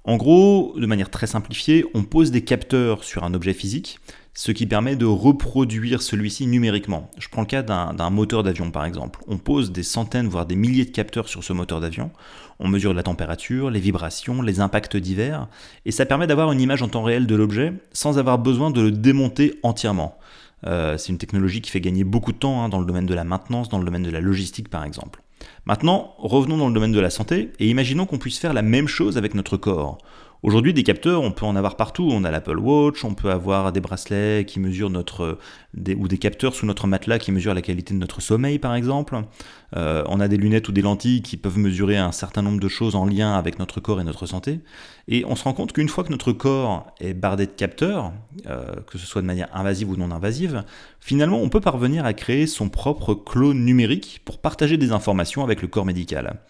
En 0.05 0.17
gros, 0.17 0.73
de 0.77 0.85
manière 0.85 1.09
très 1.09 1.27
simplifiée, 1.27 1.85
on 1.93 2.03
pose 2.03 2.31
des 2.31 2.43
capteurs 2.43 3.05
sur 3.05 3.23
un 3.23 3.33
objet 3.33 3.53
physique, 3.53 3.99
ce 4.33 4.51
qui 4.51 4.65
permet 4.65 4.97
de 4.97 5.05
reproduire 5.05 6.01
celui-ci 6.01 6.45
numériquement. 6.45 7.09
Je 7.17 7.29
prends 7.29 7.43
le 7.43 7.47
cas 7.47 7.61
d'un 7.61 8.09
moteur 8.09 8.43
d'avion 8.43 8.69
par 8.69 8.83
exemple. 8.83 9.21
On 9.27 9.37
pose 9.37 9.71
des 9.71 9.83
centaines, 9.83 10.27
voire 10.27 10.45
des 10.45 10.57
milliers 10.57 10.83
de 10.83 10.91
capteurs 10.91 11.29
sur 11.29 11.41
ce 11.43 11.53
moteur 11.53 11.79
d'avion. 11.79 12.11
On 12.59 12.67
mesure 12.67 12.93
la 12.93 13.03
température, 13.03 13.69
les 13.69 13.79
vibrations, 13.79 14.41
les 14.41 14.59
impacts 14.59 14.97
divers, 14.97 15.47
et 15.85 15.91
ça 15.91 16.05
permet 16.05 16.27
d'avoir 16.27 16.51
une 16.51 16.59
image 16.59 16.81
en 16.81 16.89
temps 16.89 17.03
réel 17.03 17.25
de 17.25 17.35
l'objet 17.35 17.73
sans 17.93 18.17
avoir 18.17 18.39
besoin 18.39 18.71
de 18.71 18.81
le 18.81 18.91
démonter 18.91 19.57
entièrement. 19.63 20.17
Euh, 20.65 20.97
c'est 20.97 21.13
une 21.13 21.17
technologie 21.17 21.61
qui 21.61 21.71
fait 21.71 21.81
gagner 21.81 22.03
beaucoup 22.03 22.33
de 22.33 22.37
temps 22.37 22.61
hein, 22.61 22.67
dans 22.67 22.79
le 22.79 22.85
domaine 22.85 23.05
de 23.05 23.13
la 23.13 23.23
maintenance, 23.23 23.69
dans 23.69 23.79
le 23.79 23.85
domaine 23.85 24.03
de 24.03 24.11
la 24.11 24.19
logistique 24.19 24.67
par 24.67 24.83
exemple. 24.83 25.22
Maintenant, 25.65 26.15
revenons 26.17 26.57
dans 26.57 26.67
le 26.67 26.73
domaine 26.73 26.91
de 26.91 26.99
la 26.99 27.09
santé 27.09 27.51
et 27.59 27.69
imaginons 27.69 28.05
qu'on 28.05 28.17
puisse 28.17 28.39
faire 28.39 28.53
la 28.53 28.61
même 28.61 28.87
chose 28.87 29.17
avec 29.17 29.33
notre 29.33 29.57
corps. 29.57 29.97
Aujourd'hui, 30.43 30.73
des 30.73 30.83
capteurs, 30.83 31.21
on 31.21 31.31
peut 31.31 31.45
en 31.45 31.55
avoir 31.55 31.77
partout. 31.77 32.09
On 32.11 32.25
a 32.25 32.29
l'Apple 32.29 32.59
Watch, 32.59 33.05
on 33.05 33.13
peut 33.13 33.31
avoir 33.31 33.71
des 33.71 33.79
bracelets 33.79 34.43
qui 34.45 34.59
mesurent 34.59 34.89
notre. 34.89 35.37
ou 35.97 36.07
des 36.09 36.17
capteurs 36.17 36.53
sous 36.53 36.65
notre 36.65 36.85
matelas 36.85 37.17
qui 37.17 37.31
mesurent 37.31 37.53
la 37.53 37.61
qualité 37.61 37.93
de 37.93 37.99
notre 37.99 38.21
sommeil, 38.21 38.59
par 38.59 38.75
exemple. 38.75 39.21
Euh, 39.77 40.03
on 40.09 40.19
a 40.19 40.27
des 40.27 40.35
lunettes 40.35 40.67
ou 40.67 40.73
des 40.73 40.81
lentilles 40.81 41.21
qui 41.21 41.37
peuvent 41.37 41.57
mesurer 41.57 41.95
un 41.95 42.11
certain 42.11 42.41
nombre 42.41 42.59
de 42.59 42.67
choses 42.67 42.97
en 42.97 43.05
lien 43.05 43.35
avec 43.35 43.57
notre 43.57 43.79
corps 43.79 44.01
et 44.01 44.03
notre 44.03 44.25
santé. 44.25 44.59
Et 45.07 45.23
on 45.25 45.37
se 45.37 45.45
rend 45.45 45.53
compte 45.53 45.71
qu'une 45.71 45.87
fois 45.87 46.03
que 46.03 46.11
notre 46.11 46.33
corps 46.33 46.87
est 46.99 47.13
bardé 47.13 47.45
de 47.45 47.51
capteurs, 47.51 48.11
euh, 48.45 48.75
que 48.85 48.97
ce 48.97 49.07
soit 49.07 49.21
de 49.21 49.27
manière 49.27 49.47
invasive 49.55 49.91
ou 49.91 49.95
non 49.95 50.11
invasive, 50.11 50.65
finalement, 50.99 51.37
on 51.37 51.47
peut 51.47 51.61
parvenir 51.61 52.05
à 52.05 52.11
créer 52.11 52.47
son 52.47 52.67
propre 52.67 53.13
clone 53.13 53.63
numérique 53.63 54.19
pour 54.25 54.41
partager 54.41 54.75
des 54.75 54.91
informations 54.91 55.41
avec 55.41 55.61
le 55.61 55.69
corps 55.69 55.85
médical. 55.85 56.41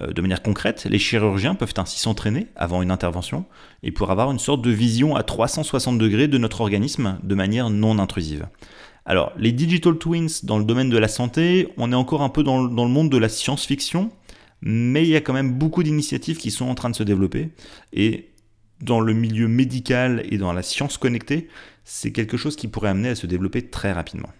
Euh, 0.00 0.12
de 0.12 0.20
manière 0.20 0.42
concrète, 0.42 0.86
les 0.88 0.98
chirurgiens 0.98 1.54
peuvent 1.54 1.74
ainsi 1.76 2.00
s'entraîner 2.00 2.48
avant 2.56 2.82
une 2.82 2.90
intervention 2.90 3.44
et 3.82 3.92
pour 3.92 4.10
avoir 4.10 4.30
une 4.30 4.38
sorte 4.38 4.62
de 4.62 4.70
vision 4.70 5.16
à 5.16 5.22
360 5.22 5.98
degrés 5.98 6.28
de 6.28 6.38
notre 6.38 6.60
organisme 6.60 7.18
de 7.22 7.34
manière 7.34 7.70
non 7.70 7.98
intrusive. 7.98 8.46
Alors, 9.06 9.32
les 9.36 9.52
digital 9.52 9.98
twins 9.98 10.28
dans 10.44 10.58
le 10.58 10.64
domaine 10.64 10.88
de 10.88 10.96
la 10.96 11.08
santé, 11.08 11.68
on 11.76 11.92
est 11.92 11.96
encore 11.96 12.22
un 12.22 12.30
peu 12.30 12.42
dans, 12.42 12.62
le 12.62 12.88
monde 12.88 13.10
de 13.10 13.18
la 13.18 13.28
science-fiction, 13.28 14.10
mais 14.62 15.02
il 15.02 15.10
y 15.10 15.16
a 15.16 15.20
quand 15.20 15.34
même 15.34 15.52
beaucoup 15.52 15.82
d'initiatives 15.82 16.38
qui 16.38 16.50
sont 16.50 16.66
en 16.66 16.74
train 16.74 16.88
de 16.88 16.96
se 16.96 17.02
développer. 17.02 17.50
Et 17.92 18.30
dans 18.80 19.00
le 19.00 19.12
milieu 19.12 19.46
médical 19.46 20.24
et 20.30 20.38
dans 20.38 20.52
la 20.54 20.62
science 20.62 20.96
connectée, 20.96 21.48
c'est 21.84 22.12
quelque 22.12 22.38
chose 22.38 22.56
qui 22.56 22.66
pourrait 22.66 22.88
amener 22.88 23.10
à 23.10 23.14
se 23.14 23.26
développer 23.26 23.68
très 23.68 23.92
rapidement. 23.92 24.30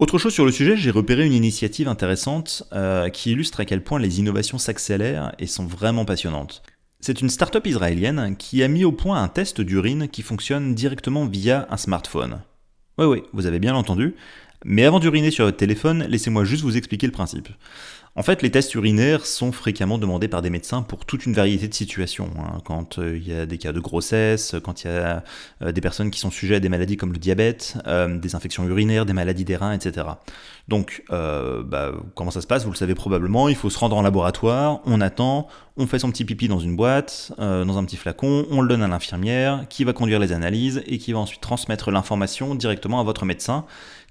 Autre 0.00 0.16
chose 0.16 0.32
sur 0.32 0.46
le 0.46 0.50
sujet, 0.50 0.78
j'ai 0.78 0.90
repéré 0.90 1.26
une 1.26 1.34
initiative 1.34 1.86
intéressante 1.86 2.62
euh, 2.72 3.10
qui 3.10 3.32
illustre 3.32 3.60
à 3.60 3.66
quel 3.66 3.84
point 3.84 3.98
les 3.98 4.18
innovations 4.18 4.56
s'accélèrent 4.56 5.34
et 5.38 5.46
sont 5.46 5.66
vraiment 5.66 6.06
passionnantes. 6.06 6.62
C'est 7.00 7.20
une 7.20 7.28
start-up 7.28 7.66
israélienne 7.66 8.34
qui 8.38 8.62
a 8.62 8.68
mis 8.68 8.82
au 8.82 8.92
point 8.92 9.22
un 9.22 9.28
test 9.28 9.60
d'urine 9.60 10.08
qui 10.08 10.22
fonctionne 10.22 10.74
directement 10.74 11.26
via 11.26 11.66
un 11.68 11.76
smartphone. 11.76 12.40
Oui, 12.96 13.04
oui, 13.04 13.22
vous 13.34 13.44
avez 13.44 13.58
bien 13.58 13.74
entendu. 13.74 14.14
Mais 14.64 14.86
avant 14.86 15.00
d'uriner 15.00 15.30
sur 15.30 15.44
votre 15.44 15.58
téléphone, 15.58 16.06
laissez-moi 16.08 16.44
juste 16.44 16.62
vous 16.62 16.78
expliquer 16.78 17.06
le 17.06 17.12
principe. 17.12 17.50
En 18.16 18.24
fait, 18.24 18.42
les 18.42 18.50
tests 18.50 18.74
urinaires 18.74 19.24
sont 19.24 19.52
fréquemment 19.52 19.96
demandés 19.96 20.26
par 20.26 20.42
des 20.42 20.50
médecins 20.50 20.82
pour 20.82 21.04
toute 21.04 21.26
une 21.26 21.32
variété 21.32 21.68
de 21.68 21.74
situations. 21.74 22.28
Hein. 22.38 22.58
Quand 22.64 22.98
euh, 22.98 23.16
il 23.16 23.28
y 23.28 23.32
a 23.32 23.46
des 23.46 23.56
cas 23.56 23.70
de 23.70 23.78
grossesse, 23.78 24.56
quand 24.64 24.82
il 24.82 24.88
y 24.88 24.90
a 24.90 25.22
euh, 25.62 25.70
des 25.70 25.80
personnes 25.80 26.10
qui 26.10 26.18
sont 26.18 26.32
sujettes 26.32 26.56
à 26.56 26.60
des 26.60 26.68
maladies 26.68 26.96
comme 26.96 27.12
le 27.12 27.20
diabète, 27.20 27.78
euh, 27.86 28.18
des 28.18 28.34
infections 28.34 28.66
urinaires, 28.66 29.06
des 29.06 29.12
maladies 29.12 29.44
des 29.44 29.54
reins, 29.54 29.72
etc. 29.72 30.08
Donc, 30.66 31.04
bah, 31.08 31.92
comment 32.14 32.30
ça 32.30 32.40
se 32.40 32.46
passe? 32.46 32.64
Vous 32.64 32.70
le 32.70 32.76
savez 32.76 32.94
probablement, 32.94 33.48
il 33.48 33.56
faut 33.56 33.70
se 33.70 33.78
rendre 33.78 33.96
en 33.96 34.02
laboratoire, 34.02 34.80
on 34.84 35.00
attend, 35.00 35.48
on 35.76 35.86
fait 35.88 35.98
son 35.98 36.10
petit 36.12 36.24
pipi 36.24 36.46
dans 36.46 36.60
une 36.60 36.76
boîte, 36.76 37.32
dans 37.38 37.76
un 37.76 37.84
petit 37.84 37.96
flacon, 37.96 38.46
on 38.52 38.60
le 38.60 38.68
donne 38.68 38.82
à 38.84 38.86
l'infirmière, 38.86 39.64
qui 39.68 39.82
va 39.82 39.92
conduire 39.92 40.20
les 40.20 40.30
analyses 40.30 40.84
et 40.86 40.98
qui 40.98 41.12
va 41.12 41.18
ensuite 41.18 41.40
transmettre 41.40 41.90
l'information 41.90 42.54
directement 42.54 43.00
à 43.00 43.02
votre 43.02 43.24
médecin, 43.24 43.64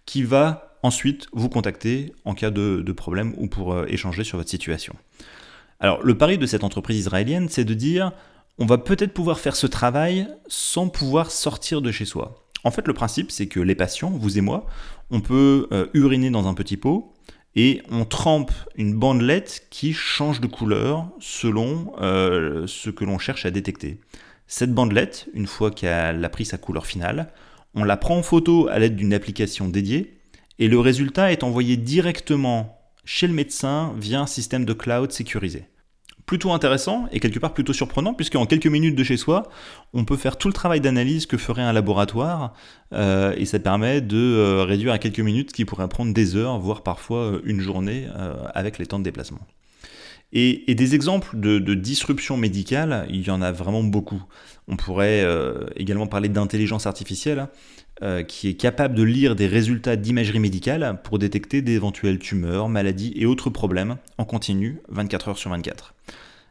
qui 0.06 0.24
va 0.24 0.69
ensuite 0.84 1.28
vous 1.34 1.50
contacter 1.50 2.14
en 2.26 2.34
cas 2.34 2.52
de, 2.52 2.92
problème 2.92 3.34
ou 3.38 3.48
pour 3.48 3.74
euh, 3.74 3.86
échanger 3.88 4.24
sur 4.24 4.38
votre 4.38 4.50
situation. 4.50 4.96
Alors 5.80 6.04
le 6.04 6.18
pari 6.18 6.38
de 6.38 6.46
cette 6.46 6.64
entreprise 6.64 6.98
israélienne, 6.98 7.48
c'est 7.50 7.66
de 7.66 7.74
dire 7.74 8.12
on 8.58 8.66
va 8.66 8.78
peut-être 8.78 9.14
pouvoir 9.14 9.40
faire 9.40 9.56
ce 9.56 9.68
travail 9.68 10.28
sans 10.48 10.90
pouvoir 10.90 11.32
sortir 11.32 11.82
de 11.82 11.92
chez 11.92 12.06
soi. 12.06 12.46
En 12.66 12.72
fait, 12.72 12.86
le 12.88 12.94
principe, 12.94 13.32
c'est 13.32 13.48
que 13.48 13.62
les 13.62 13.76
patients, 13.76 14.10
vous 14.10 14.38
et 14.38 14.42
moi, 14.42 14.66
on 15.12 15.22
peut 15.22 15.68
euh, 15.72 15.88
uriner 15.94 16.30
dans 16.30 16.48
un 16.48 16.54
petit 16.54 16.76
pot 16.76 17.14
et 17.56 17.82
on 17.90 18.04
trempe 18.04 18.52
une 18.76 18.94
bandelette 18.94 19.68
qui 19.70 19.94
change 19.94 20.42
de 20.42 20.48
couleur 20.48 21.08
selon 21.20 21.94
euh, 22.02 22.68
ce 22.68 22.90
que 22.90 23.06
l'on 23.06 23.18
cherche 23.18 23.46
à 23.46 23.52
détecter. 23.52 24.02
Cette 24.46 24.74
bandelette, 24.74 25.30
une 25.34 25.48
fois 25.48 25.72
qu'elle 25.72 26.24
a 26.24 26.30
pris 26.30 26.46
sa 26.46 26.58
couleur 26.58 26.86
finale, 26.86 27.32
on 27.76 27.84
la 27.84 27.98
prend 27.98 28.18
en 28.18 28.24
photo 28.24 28.68
à 28.68 28.78
l'aide 28.78 28.96
d'une 28.96 29.14
application 29.14 29.70
dédiée 29.70 30.19
et 30.60 30.68
le 30.68 30.80
résultat 30.80 31.32
est 31.32 31.44
envoyé 31.44 31.78
directement 31.78 32.78
chez 33.06 33.26
le 33.26 33.34
médecin 33.34 33.94
via 33.98 34.22
un 34.22 34.28
système 34.28 34.66
de 34.66 34.74
cloud 34.74 35.12
sécurisé. 35.12 35.66
Plutôt 36.26 36.52
intéressant 36.52 37.08
et 37.12 37.20
quelque 37.20 37.40
part 37.40 37.56
plutôt 37.56 37.74
surprenant 37.74 38.14
puisque 38.14 38.36
en 38.36 38.46
quelques 38.46 38.68
minutes 38.68 38.96
de 38.96 39.04
chez 39.04 39.18
soi, 39.18 39.50
on 39.94 40.06
peut 40.06 40.18
faire 40.18 40.38
tout 40.38 40.48
le 40.48 40.54
travail 40.54 40.80
d'analyse 40.80 41.26
que 41.26 41.38
ferait 41.38 41.64
un 41.64 41.74
laboratoire 41.74 42.54
euh, 42.94 43.34
et 43.36 43.46
ça 43.46 43.58
permet 43.58 44.02
de 44.02 44.18
euh, 44.18 44.64
réduire 44.64 44.94
à 44.94 45.00
quelques 45.00 45.22
minutes 45.22 45.50
ce 45.50 45.56
qui 45.56 45.66
pourrait 45.66 45.88
prendre 45.88 46.14
des 46.14 46.36
heures, 46.36 46.60
voire 46.60 46.84
parfois 46.84 47.20
euh, 47.20 47.42
une 47.46 47.62
journée 47.62 48.06
avec 48.54 48.78
les 48.78 48.86
temps 48.86 49.00
de 49.00 49.06
déplacement. 49.06 49.40
Et, 50.32 50.76
des 50.76 50.94
exemples 50.94 51.40
de, 51.40 51.74
disruption 51.74 52.38
médicale, 52.38 53.08
il 53.10 53.26
y 53.26 53.32
en 53.32 53.42
a 53.42 53.52
vraiment 53.52 53.82
beaucoup. 53.82 54.22
On 54.68 54.76
pourrait 54.76 55.26
également 55.76 56.06
parler 56.06 56.30
d'intelligence 56.30 56.86
artificielle, 56.86 57.48
euh, 58.02 58.24
qui 58.24 58.48
est 58.48 58.54
capable 58.54 58.96
de 58.96 59.04
lire 59.04 59.36
des 59.36 59.48
résultats 59.48 59.96
d'imagerie 59.96 60.40
médicale 60.40 61.00
pour 61.04 61.20
détecter 61.20 61.62
d'éventuelles 61.62 62.20
tumeurs, 62.20 62.70
maladies 62.70 63.14
et 63.16 63.26
autres 63.26 63.50
problèmes 63.50 63.98
en 64.18 64.26
continu 64.26 64.82
24 64.90 65.30
heures 65.30 65.38
sur 65.38 65.50
24. 65.52 65.94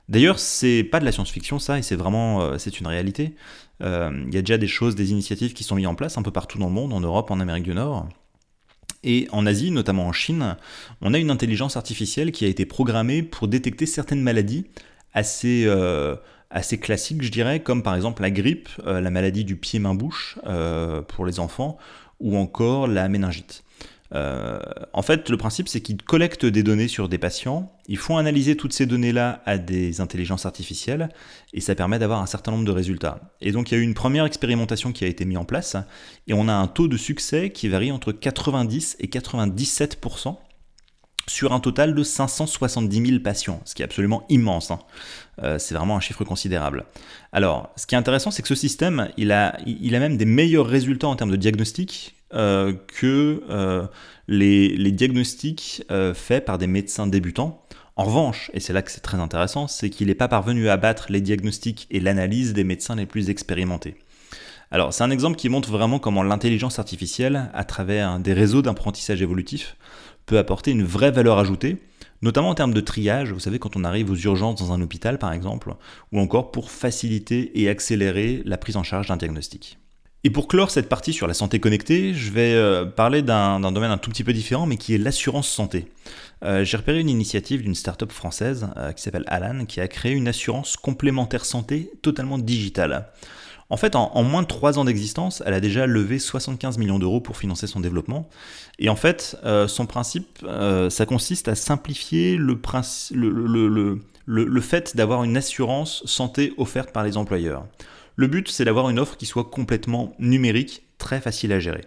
D'ailleurs, 0.08 0.38
c'est 0.38 0.84
pas 0.84 1.00
de 1.00 1.04
la 1.04 1.12
science-fiction 1.12 1.58
ça, 1.58 1.78
et 1.78 1.82
c'est 1.82 1.96
vraiment 1.96 2.40
euh, 2.40 2.58
c'est 2.58 2.80
une 2.80 2.86
réalité. 2.86 3.34
Il 3.80 4.34
y 4.34 4.36
a 4.36 4.42
déjà 4.42 4.58
des 4.58 4.66
choses, 4.66 4.96
des 4.96 5.12
initiatives 5.12 5.52
qui 5.52 5.62
sont 5.62 5.76
mises 5.76 5.86
en 5.86 5.94
place 5.94 6.18
un 6.18 6.22
peu 6.22 6.32
partout 6.32 6.58
dans 6.58 6.66
le 6.66 6.72
monde, 6.72 6.92
en 6.92 6.98
Europe, 6.98 7.30
en 7.30 7.38
Amérique 7.38 7.62
du 7.62 7.74
Nord. 7.74 8.08
Et 9.04 9.28
en 9.30 9.46
Asie, 9.46 9.70
notamment 9.70 10.06
en 10.06 10.12
Chine, 10.12 10.56
on 11.00 11.14
a 11.14 11.18
une 11.18 11.30
intelligence 11.30 11.76
artificielle 11.76 12.32
qui 12.32 12.44
a 12.44 12.48
été 12.48 12.66
programmée 12.66 13.22
pour 13.22 13.46
détecter 13.46 13.86
certaines 13.86 14.20
maladies 14.20 14.66
assez, 15.14 15.64
euh, 15.66 16.16
assez 16.50 16.78
classiques, 16.78 17.22
je 17.22 17.30
dirais, 17.30 17.60
comme 17.60 17.82
par 17.82 17.94
exemple 17.94 18.22
la 18.22 18.30
grippe, 18.30 18.68
euh, 18.86 19.00
la 19.00 19.10
maladie 19.10 19.44
du 19.44 19.56
pied-main-bouche 19.56 20.38
euh, 20.46 21.02
pour 21.02 21.26
les 21.26 21.40
enfants, 21.40 21.78
ou 22.20 22.36
encore 22.36 22.86
la 22.86 23.08
méningite. 23.08 23.64
Euh, 24.14 24.58
en 24.94 25.02
fait, 25.02 25.28
le 25.28 25.36
principe, 25.36 25.68
c'est 25.68 25.82
qu'ils 25.82 26.02
collectent 26.02 26.46
des 26.46 26.62
données 26.62 26.88
sur 26.88 27.10
des 27.10 27.18
patients, 27.18 27.70
ils 27.88 27.98
font 27.98 28.16
analyser 28.16 28.56
toutes 28.56 28.72
ces 28.72 28.86
données-là 28.86 29.42
à 29.44 29.58
des 29.58 30.00
intelligences 30.00 30.46
artificielles, 30.46 31.10
et 31.52 31.60
ça 31.60 31.74
permet 31.74 31.98
d'avoir 31.98 32.22
un 32.22 32.26
certain 32.26 32.52
nombre 32.52 32.64
de 32.64 32.70
résultats. 32.70 33.20
Et 33.42 33.52
donc, 33.52 33.70
il 33.70 33.74
y 33.74 33.78
a 33.78 33.80
eu 33.80 33.84
une 33.84 33.94
première 33.94 34.24
expérimentation 34.24 34.92
qui 34.92 35.04
a 35.04 35.08
été 35.08 35.26
mise 35.26 35.36
en 35.36 35.44
place, 35.44 35.76
et 36.26 36.32
on 36.32 36.48
a 36.48 36.54
un 36.54 36.66
taux 36.66 36.88
de 36.88 36.96
succès 36.96 37.50
qui 37.50 37.68
varie 37.68 37.92
entre 37.92 38.12
90 38.12 38.96
et 39.00 39.08
97% 39.08 40.36
sur 41.28 41.52
un 41.52 41.60
total 41.60 41.94
de 41.94 42.02
570 42.02 43.06
000 43.06 43.20
patients, 43.20 43.60
ce 43.64 43.74
qui 43.74 43.82
est 43.82 43.84
absolument 43.84 44.24
immense. 44.28 44.70
Hein. 44.70 44.80
Euh, 45.42 45.58
c'est 45.58 45.74
vraiment 45.74 45.96
un 45.96 46.00
chiffre 46.00 46.24
considérable. 46.24 46.84
Alors, 47.32 47.70
ce 47.76 47.86
qui 47.86 47.94
est 47.94 47.98
intéressant, 47.98 48.30
c'est 48.30 48.42
que 48.42 48.48
ce 48.48 48.54
système, 48.54 49.10
il 49.16 49.30
a, 49.30 49.56
il 49.66 49.94
a 49.94 50.00
même 50.00 50.16
des 50.16 50.24
meilleurs 50.24 50.66
résultats 50.66 51.08
en 51.08 51.16
termes 51.16 51.30
de 51.30 51.36
diagnostic 51.36 52.16
euh, 52.34 52.74
que 52.88 53.42
euh, 53.48 53.86
les, 54.26 54.92
diagnostics 54.92 55.82
euh, 55.90 56.12
faits 56.12 56.44
par 56.44 56.58
des 56.58 56.66
médecins 56.66 57.06
débutants. 57.06 57.62
En 57.96 58.04
revanche, 58.04 58.50
et 58.52 58.60
c'est 58.60 58.74
là 58.74 58.82
que 58.82 58.90
c'est 58.90 59.00
très 59.00 59.16
intéressant, 59.16 59.66
c'est 59.66 59.88
qu'il 59.88 60.08
n'est 60.08 60.14
pas 60.14 60.28
parvenu 60.28 60.68
à 60.68 60.76
battre 60.76 61.06
les 61.08 61.22
diagnostics 61.22 61.86
et 61.90 62.00
l'analyse 62.00 62.52
des 62.52 62.64
médecins 62.64 62.96
les 62.96 63.06
plus 63.06 63.30
expérimentés. 63.30 63.96
Alors 64.70 64.92
c'est 64.92 65.02
un 65.02 65.10
exemple 65.10 65.36
qui 65.36 65.48
montre 65.48 65.70
vraiment 65.70 65.98
comment 65.98 66.22
l'intelligence 66.22 66.78
artificielle, 66.78 67.50
à 67.54 67.64
travers 67.64 68.18
des 68.18 68.34
réseaux 68.34 68.60
d'apprentissage 68.60 69.22
évolutif, 69.22 69.76
peut 70.28 70.38
apporter 70.38 70.70
une 70.70 70.84
vraie 70.84 71.10
valeur 71.10 71.38
ajoutée, 71.38 71.78
notamment 72.22 72.50
en 72.50 72.54
termes 72.54 72.74
de 72.74 72.80
triage, 72.80 73.32
vous 73.32 73.40
savez 73.40 73.58
quand 73.58 73.76
on 73.76 73.82
arrive 73.82 74.10
aux 74.10 74.16
urgences 74.16 74.60
dans 74.60 74.72
un 74.72 74.80
hôpital 74.80 75.18
par 75.18 75.32
exemple, 75.32 75.74
ou 76.12 76.20
encore 76.20 76.52
pour 76.52 76.70
faciliter 76.70 77.60
et 77.60 77.68
accélérer 77.68 78.42
la 78.44 78.58
prise 78.58 78.76
en 78.76 78.84
charge 78.84 79.08
d'un 79.08 79.16
diagnostic. 79.16 79.78
Et 80.24 80.30
pour 80.30 80.48
clore 80.48 80.70
cette 80.70 80.88
partie 80.88 81.12
sur 81.12 81.28
la 81.28 81.34
santé 81.34 81.60
connectée, 81.60 82.12
je 82.12 82.32
vais 82.32 82.52
euh, 82.52 82.84
parler 82.84 83.22
d'un 83.22 83.60
domaine 83.60 83.92
un 83.92 83.98
tout 83.98 84.10
petit 84.10 84.24
peu 84.24 84.32
différent, 84.32 84.66
mais 84.66 84.76
qui 84.76 84.94
est 84.94 84.98
l'assurance 84.98 85.48
santé. 85.48 85.86
Euh, 86.44 86.64
j'ai 86.64 86.76
repéré 86.76 87.00
une 87.00 87.08
initiative 87.08 87.62
d'une 87.62 87.76
start-up 87.76 88.10
française 88.10 88.68
euh, 88.76 88.92
qui 88.92 89.02
s'appelle 89.02 89.24
Alan, 89.28 89.64
qui 89.64 89.80
a 89.80 89.86
créé 89.86 90.12
une 90.12 90.26
assurance 90.26 90.76
complémentaire 90.76 91.44
santé 91.44 91.90
totalement 92.02 92.38
digitale. 92.38 93.08
En 93.70 93.76
fait, 93.76 93.96
en, 93.96 94.22
moins 94.22 94.42
de 94.42 94.46
3 94.46 94.78
ans 94.78 94.84
d'existence, 94.84 95.42
elle 95.44 95.54
a 95.54 95.60
déjà 95.60 95.86
levé 95.86 96.18
75 96.18 96.78
millions 96.78 96.98
d'euros 96.98 97.20
pour 97.20 97.36
financer 97.36 97.66
son 97.66 97.80
développement. 97.80 98.28
Et 98.78 98.88
en 98.88 98.96
fait, 98.96 99.36
son 99.66 99.84
principe, 99.84 100.38
ça 100.88 101.06
consiste 101.06 101.48
à 101.48 101.54
simplifier 101.54 102.36
le, 102.36 102.58
le, 103.14 104.00
le 104.26 104.60
fait 104.60 104.96
d'avoir 104.96 105.22
une 105.24 105.36
assurance 105.36 106.02
santé 106.06 106.54
offerte 106.56 106.92
par 106.92 107.04
les 107.04 107.18
employeurs. 107.18 107.66
Le 108.16 108.26
but, 108.26 108.48
c'est 108.48 108.64
d'avoir 108.64 108.90
une 108.90 108.98
offre 108.98 109.16
qui 109.16 109.26
soit 109.26 109.44
complètement 109.44 110.12
numérique, 110.18 110.82
très 110.98 111.20
facile 111.20 111.52
à 111.52 111.60
gérer. 111.60 111.84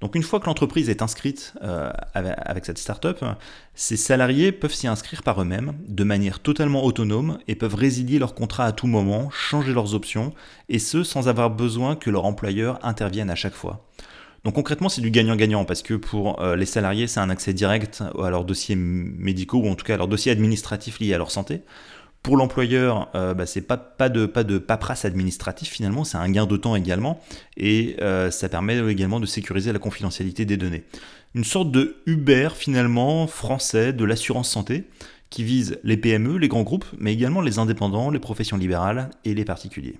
Donc 0.00 0.14
une 0.14 0.22
fois 0.22 0.40
que 0.40 0.46
l'entreprise 0.46 0.88
est 0.88 1.02
inscrite 1.02 1.52
euh, 1.62 1.90
avec 2.14 2.64
cette 2.64 2.78
startup, 2.78 3.22
ses 3.74 3.96
salariés 3.98 4.50
peuvent 4.50 4.72
s'y 4.72 4.86
inscrire 4.86 5.22
par 5.22 5.40
eux-mêmes 5.42 5.74
de 5.88 6.04
manière 6.04 6.40
totalement 6.40 6.84
autonome 6.84 7.38
et 7.48 7.54
peuvent 7.54 7.74
résilier 7.74 8.18
leur 8.18 8.34
contrat 8.34 8.64
à 8.64 8.72
tout 8.72 8.86
moment, 8.86 9.28
changer 9.30 9.74
leurs 9.74 9.94
options, 9.94 10.32
et 10.70 10.78
ce 10.78 11.02
sans 11.02 11.28
avoir 11.28 11.50
besoin 11.50 11.96
que 11.96 12.08
leur 12.08 12.24
employeur 12.24 12.78
intervienne 12.82 13.28
à 13.28 13.34
chaque 13.34 13.54
fois. 13.54 13.86
Donc 14.44 14.54
concrètement, 14.54 14.88
c'est 14.88 15.02
du 15.02 15.10
gagnant-gagnant 15.10 15.66
parce 15.66 15.82
que 15.82 15.92
pour 15.92 16.40
euh, 16.40 16.56
les 16.56 16.64
salariés, 16.64 17.06
c'est 17.06 17.20
un 17.20 17.28
accès 17.28 17.52
direct 17.52 18.02
à 18.18 18.30
leurs 18.30 18.46
dossiers 18.46 18.76
médicaux 18.76 19.58
ou 19.58 19.68
en 19.68 19.74
tout 19.74 19.84
cas 19.84 19.94
à 19.94 19.96
leurs 19.98 20.08
dossiers 20.08 20.32
administratifs 20.32 20.98
liés 20.98 21.12
à 21.12 21.18
leur 21.18 21.30
santé. 21.30 21.60
Pour 22.22 22.36
l'employeur, 22.36 23.08
euh, 23.14 23.32
bah, 23.32 23.46
c'est 23.46 23.62
pas, 23.62 23.78
pas, 23.78 24.10
de, 24.10 24.26
pas 24.26 24.44
de 24.44 24.58
paperasse 24.58 25.06
administratif 25.06 25.70
finalement, 25.70 26.04
c'est 26.04 26.18
un 26.18 26.30
gain 26.30 26.46
de 26.46 26.56
temps 26.56 26.76
également, 26.76 27.18
et 27.56 27.96
euh, 28.02 28.30
ça 28.30 28.50
permet 28.50 28.78
également 28.90 29.20
de 29.20 29.26
sécuriser 29.26 29.72
la 29.72 29.78
confidentialité 29.78 30.44
des 30.44 30.58
données. 30.58 30.84
Une 31.34 31.44
sorte 31.44 31.70
de 31.70 31.96
Uber 32.04 32.50
finalement 32.54 33.26
français 33.26 33.94
de 33.94 34.04
l'assurance 34.04 34.50
santé, 34.50 34.84
qui 35.30 35.44
vise 35.44 35.78
les 35.84 35.96
PME, 35.96 36.36
les 36.36 36.48
grands 36.48 36.62
groupes, 36.62 36.84
mais 36.98 37.12
également 37.12 37.40
les 37.40 37.58
indépendants, 37.58 38.10
les 38.10 38.18
professions 38.18 38.56
libérales 38.56 39.10
et 39.24 39.32
les 39.32 39.44
particuliers. 39.44 39.96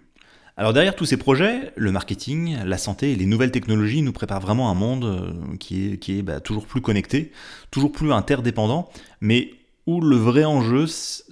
Alors 0.57 0.75
derrière 0.75 0.95
tous 0.95 1.07
ces 1.07 1.17
projets, 1.17 1.73
le 1.77 1.91
marketing, 1.91 2.59
la 2.65 2.77
santé 2.77 3.12
et 3.12 3.17
les 3.17 3.25
nouvelles 3.25 3.53
technologies 3.53 4.03
nous 4.03 4.12
préparent 4.12 4.41
vraiment 4.41 4.71
un 4.71 4.75
monde 4.75 5.05
euh, 5.05 5.57
qui 5.59 5.93
est, 5.93 5.97
qui 5.97 6.19
est 6.19 6.23
bah, 6.23 6.41
toujours 6.41 6.67
plus 6.67 6.83
connecté, 6.83 7.33
toujours 7.71 7.93
plus 7.93 8.12
interdépendant, 8.12 8.91
mais 9.23 9.53
où 9.87 10.01
le 10.01 10.17
vrai 10.17 10.45
enjeu, 10.45 10.87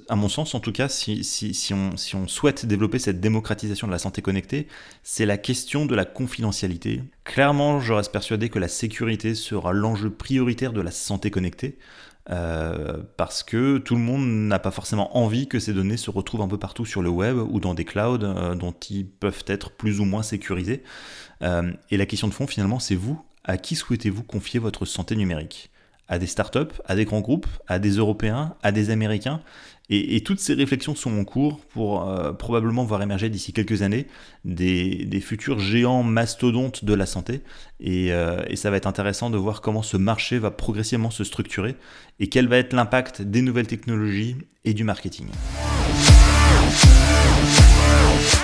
à 0.09 0.17
mon 0.17 0.29
sens 0.29 0.55
en 0.55 0.61
tout 0.61 0.73
cas, 0.73 0.89
si, 0.89 1.73
on, 1.73 2.29
souhaite 2.29 2.67
développer 2.67 2.99
cette 2.99 3.21
démocratisation 3.21 3.87
de 3.87 3.93
la 3.93 3.99
santé 3.99 4.23
connectée, 4.23 4.69
c'est 5.03 5.27
la 5.27 5.37
question 5.37 5.87
de 5.87 5.95
la 5.95 6.05
confidentialité. 6.05 7.03
Clairement, 7.25 7.81
je 7.81 7.93
reste 7.93 8.13
persuadé 8.13 8.49
que 8.49 8.59
la 8.59 8.69
sécurité 8.69 9.35
sera 9.35 9.73
l'enjeu 9.73 10.11
prioritaire 10.11 10.73
de 10.73 10.81
la 10.81 10.91
santé 10.91 11.31
connectée. 11.31 11.79
Euh, 12.31 12.99
parce 13.17 13.43
que 13.43 13.79
tout 13.79 13.95
le 13.95 14.03
monde 14.03 14.29
n'a 14.29 14.59
pas 14.59 14.71
forcément 14.71 15.17
envie 15.17 15.49
que 15.49 15.59
ces 15.59 15.73
données 15.73 15.97
se 15.97 16.11
retrouvent 16.11 16.43
un 16.43 16.49
peu 16.49 16.59
partout 16.59 16.85
sur 16.85 17.01
le 17.01 17.09
web 17.09 17.39
ou 17.39 17.59
dans 17.59 17.73
des 17.73 17.87
clouds 17.87 18.23
euh, 18.23 18.55
dont 18.55 18.75
ils 18.91 19.07
peuvent 19.07 19.45
être 19.47 19.71
plus 19.71 19.99
ou 20.01 20.05
moins 20.05 20.23
sécurisés. 20.23 20.83
Euh, 21.43 21.73
et 21.91 21.97
la 21.97 22.05
question 22.05 22.29
de 22.29 22.35
fond, 22.35 22.47
finalement, 22.47 22.81
c'est 22.81 22.97
vous, 22.97 23.23
à 23.45 23.57
qui 23.57 23.77
souhaitez-vous 23.77 24.25
confier 24.25 24.61
votre 24.61 24.85
santé 24.85 25.17
numérique? 25.17 25.71
À 26.09 26.19
des 26.19 26.27
startups, 26.27 26.75
à 26.87 26.95
des 26.97 27.05
grands 27.05 27.21
groupes, 27.21 27.47
à 27.67 27.79
des 27.79 27.91
Européens, 27.91 28.55
à 28.63 28.73
des 28.73 28.91
Américains. 28.91 29.41
Et, 29.91 30.21
toutes 30.21 30.41
ces 30.41 30.53
réflexions 30.53 30.95
sont 30.95 31.19
en 31.19 31.25
cours 31.25 31.61
pour 31.61 32.07
euh, 32.07 32.33
probablement 32.33 32.85
voir 32.85 33.01
émerger 33.01 33.31
d'ici 33.31 33.55
quelques 33.55 33.81
années 33.81 34.07
des, 34.45 35.23
futurs 35.23 35.59
géants 35.61 36.03
mastodontes 36.03 36.85
de 36.85 36.93
la 36.93 37.07
santé. 37.07 37.41
Euh, 37.87 38.43
et, 38.49 38.57
ça 38.57 38.71
va 38.71 38.77
être 38.77 38.87
intéressant 38.87 39.31
de 39.31 39.39
voir 39.39 39.63
comment 39.63 39.83
ce 39.83 39.97
marché 39.97 40.39
va 40.39 40.51
progressivement 40.51 41.11
se 41.11 41.25
structurer 41.25 41.75
et 42.21 42.29
quel 42.29 42.49
va 42.49 42.59
être 42.59 42.75
l'impact 42.75 43.23
des 43.23 43.41
nouvelles 43.41 43.67
technologies 43.67 44.37
et 44.65 44.75
du 44.75 44.85
marketing. 44.85 45.29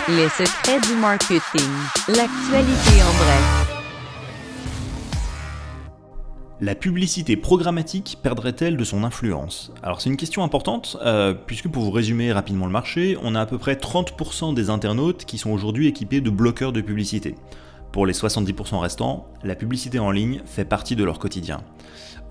Les 0.08 0.28
secrets 0.28 0.80
du 0.80 0.94
marketing. 0.94 1.70
L'actualité 2.08 3.02
en 3.02 3.14
bref. 3.18 3.73
La 6.64 6.74
publicité 6.74 7.36
programmatique 7.36 8.16
perdrait-elle 8.22 8.78
de 8.78 8.84
son 8.84 9.04
influence? 9.04 9.70
Alors 9.82 10.00
c'est 10.00 10.08
une 10.08 10.16
question 10.16 10.42
importante, 10.42 10.96
euh, 11.04 11.34
puisque 11.34 11.68
pour 11.68 11.82
vous 11.82 11.90
résumer 11.90 12.32
rapidement 12.32 12.64
le 12.64 12.72
marché, 12.72 13.18
on 13.22 13.34
a 13.34 13.42
à 13.42 13.44
peu 13.44 13.58
près 13.58 13.74
30% 13.74 14.54
des 14.54 14.70
internautes 14.70 15.26
qui 15.26 15.36
sont 15.36 15.50
aujourd'hui 15.50 15.88
équipés 15.88 16.22
de 16.22 16.30
bloqueurs 16.30 16.72
de 16.72 16.80
publicité. 16.80 17.34
Pour 17.92 18.06
les 18.06 18.14
70% 18.14 18.78
restants, 18.78 19.28
la 19.42 19.56
publicité 19.56 19.98
en 19.98 20.10
ligne 20.10 20.40
fait 20.46 20.64
partie 20.64 20.96
de 20.96 21.04
leur 21.04 21.18
quotidien. 21.18 21.60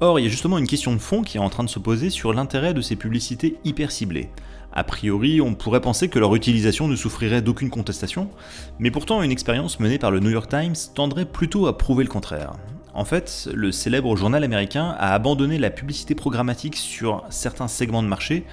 Or, 0.02 0.20
il 0.20 0.24
y 0.24 0.25
a 0.25 0.32
justement 0.32 0.58
une 0.58 0.66
question 0.66 0.94
de 0.94 0.98
fond 0.98 1.22
qui 1.22 1.38
est 1.38 1.40
en 1.40 1.52
train 1.52 1.63
de 1.63 1.70
se 1.70 1.78
poser 1.78 2.10
sur 2.10 2.34
l'intérêt 2.34 2.74
de 2.74 2.82
ces 2.82 2.96
publicités 2.96 3.58
hyper 3.63 3.92
ciblées. 3.92 4.32
A 4.72 4.84
priori, 4.84 5.42
on 5.42 5.54
pourrait 5.54 5.80
penser 5.80 6.08
que 6.08 6.18
leur 6.18 6.34
utilisation 6.34 6.88
ne 6.88 6.96
souffrirait 6.96 7.44
d'aucune 7.44 7.70
contestation, 7.70 8.32
mais 8.80 8.90
pourtant 8.90 9.22
une 9.22 9.32
expérience 9.32 9.80
menée 9.80 10.00
par 10.00 10.10
le 10.10 10.22
New 10.22 10.32
York 10.32 10.50
Times 10.50 10.74
tendrait 10.96 11.25
plutôt 11.25 11.68
à 11.68 11.78
prouver 11.78 12.04
le 12.04 12.10
contraire. 12.10 12.54
En 12.95 13.05
fait, 13.05 13.50
le 13.51 13.71
célèbre 13.71 14.15
journal 14.15 14.43
américain 14.43 14.95
a 15.00 15.15
abandonné 15.15 15.57
la 15.57 15.71
publicité 15.71 16.13
programmatique 16.13 16.75
sur 16.75 17.23
certains 17.29 17.67
segments 17.67 18.03
de 18.03 18.07
marché 18.07 18.45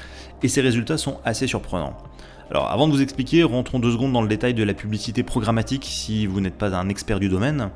et 0.43 0.49
ses 0.49 0.63
résultats 0.63 0.97
sont 0.97 1.19
assez 1.27 1.47
surprenants. 1.47 1.95
Alors 2.51 2.71
avant 2.71 2.89
de 2.89 2.93
vous 2.93 3.03
expliquer, 3.03 3.43
rentrons 3.45 3.79
deux 3.79 3.93
secondes 3.93 4.13
dans 4.13 4.23
le 4.23 4.29
détail 4.29 4.55
de 4.55 4.65
la 4.65 4.73
publicité 4.73 5.23
programmatique 5.23 5.85
si 5.85 6.27
vous 6.27 6.41
n'êtes 6.41 6.57
pas 6.57 6.75
un 6.75 6.89
expert 6.89 7.21
du 7.21 7.29
domaine. 7.29 7.71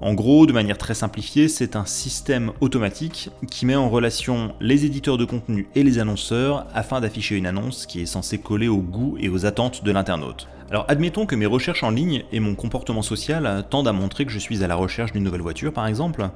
En 0.00 0.14
gros, 0.14 0.46
de 0.46 0.52
manière 0.52 0.78
très 0.78 0.94
simplifiée, 0.94 1.48
c'est 1.48 1.74
un 1.74 1.84
système 1.84 2.52
automatique 2.60 3.30
qui 3.50 3.66
met 3.66 3.74
en 3.74 3.88
relation 3.88 4.54
les 4.60 4.84
éditeurs 4.84 5.18
de 5.18 5.24
contenu 5.24 5.66
et 5.74 5.82
les 5.82 5.98
annonceurs 5.98 6.66
afin 6.72 7.00
d'afficher 7.00 7.34
une 7.34 7.46
annonce 7.46 7.84
qui 7.84 8.00
est 8.00 8.06
censée 8.06 8.38
coller 8.38 8.68
au 8.68 8.78
goût 8.78 9.16
et 9.18 9.28
aux 9.28 9.44
attentes 9.44 9.82
de 9.82 9.90
l'internaute. 9.90 10.46
Alors 10.70 10.84
admettons 10.86 11.26
que 11.26 11.34
mes 11.34 11.46
recherches 11.46 11.82
en 11.82 11.90
ligne 11.90 12.22
et 12.30 12.38
mon 12.38 12.54
comportement 12.54 13.02
social 13.02 13.64
tendent 13.70 13.88
à 13.88 13.92
montrer 13.92 14.24
que 14.24 14.30
je 14.30 14.38
suis 14.38 14.62
à 14.62 14.68
la 14.68 14.76
recherche 14.76 15.12
d'une 15.12 15.24
nouvelle 15.24 15.40
voiture 15.40 15.72
par 15.72 15.88
exemple. 15.88 16.28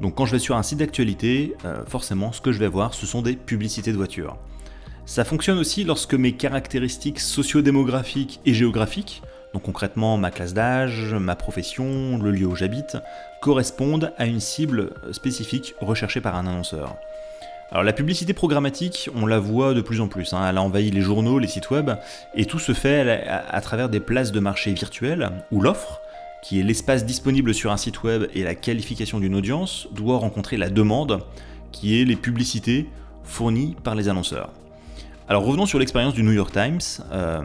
Donc 0.00 0.14
quand 0.14 0.24
je 0.24 0.32
vais 0.32 0.38
sur 0.38 0.56
un 0.56 0.62
site 0.62 0.78
d'actualité, 0.78 1.56
euh, 1.66 1.84
forcément 1.86 2.32
ce 2.32 2.40
que 2.40 2.52
je 2.52 2.58
vais 2.58 2.68
voir 2.68 2.94
ce 2.94 3.04
sont 3.04 3.20
des 3.20 3.36
publicités 3.36 3.92
de 3.92 3.96
voitures. 3.98 4.38
Ça 5.04 5.24
fonctionne 5.24 5.58
aussi 5.58 5.84
lorsque 5.84 6.14
mes 6.14 6.32
caractéristiques 6.32 7.18
sociodémographiques 7.18 8.40
et 8.46 8.54
géographiques, 8.54 9.22
donc 9.52 9.62
concrètement 9.62 10.16
ma 10.16 10.30
classe 10.30 10.54
d'âge, 10.54 11.14
ma 11.14 11.36
profession, 11.36 12.18
le 12.18 12.30
lieu 12.30 12.46
où 12.46 12.56
j'habite, 12.56 12.96
correspondent 13.40 14.12
à 14.16 14.26
une 14.26 14.40
cible 14.40 14.90
spécifique 15.12 15.74
recherchée 15.80 16.20
par 16.20 16.36
un 16.36 16.46
annonceur. 16.46 16.96
Alors 17.70 17.84
la 17.84 17.92
publicité 17.92 18.32
programmatique, 18.32 19.08
on 19.14 19.26
la 19.26 19.38
voit 19.38 19.74
de 19.74 19.80
plus 19.80 20.00
en 20.00 20.08
plus, 20.08 20.32
hein. 20.32 20.44
elle 20.48 20.58
a 20.58 20.62
envahi 20.62 20.90
les 20.90 21.00
journaux, 21.00 21.38
les 21.38 21.46
sites 21.46 21.70
web, 21.70 21.92
et 22.34 22.44
tout 22.44 22.58
se 22.58 22.72
fait 22.72 23.24
à, 23.28 23.60
travers 23.60 23.88
des 23.88 24.00
places 24.00 24.32
de 24.32 24.40
marché 24.40 24.72
virtuelles, 24.72 25.30
où 25.52 25.60
l'offre, 25.60 26.00
qui 26.42 26.58
est 26.58 26.64
l'espace 26.64 27.04
disponible 27.04 27.54
sur 27.54 27.70
un 27.70 27.76
site 27.76 28.02
web 28.02 28.24
et 28.34 28.42
la 28.42 28.56
qualification 28.56 29.20
d'une 29.20 29.36
audience, 29.36 29.86
doit 29.92 30.18
rencontrer 30.18 30.56
la 30.56 30.68
demande, 30.68 31.22
qui 31.70 32.00
est 32.00 32.04
les 32.04 32.16
publicités 32.16 32.88
fournies 33.22 33.76
par 33.84 33.94
les 33.94 34.08
annonceurs. 34.08 34.50
Alors 35.30 35.44
revenons 35.44 35.64
sur 35.64 35.78
l'expérience 35.78 36.12
du 36.12 36.24
New 36.24 36.32
York 36.32 36.50
Times, 36.50 36.80
euh, 37.12 37.42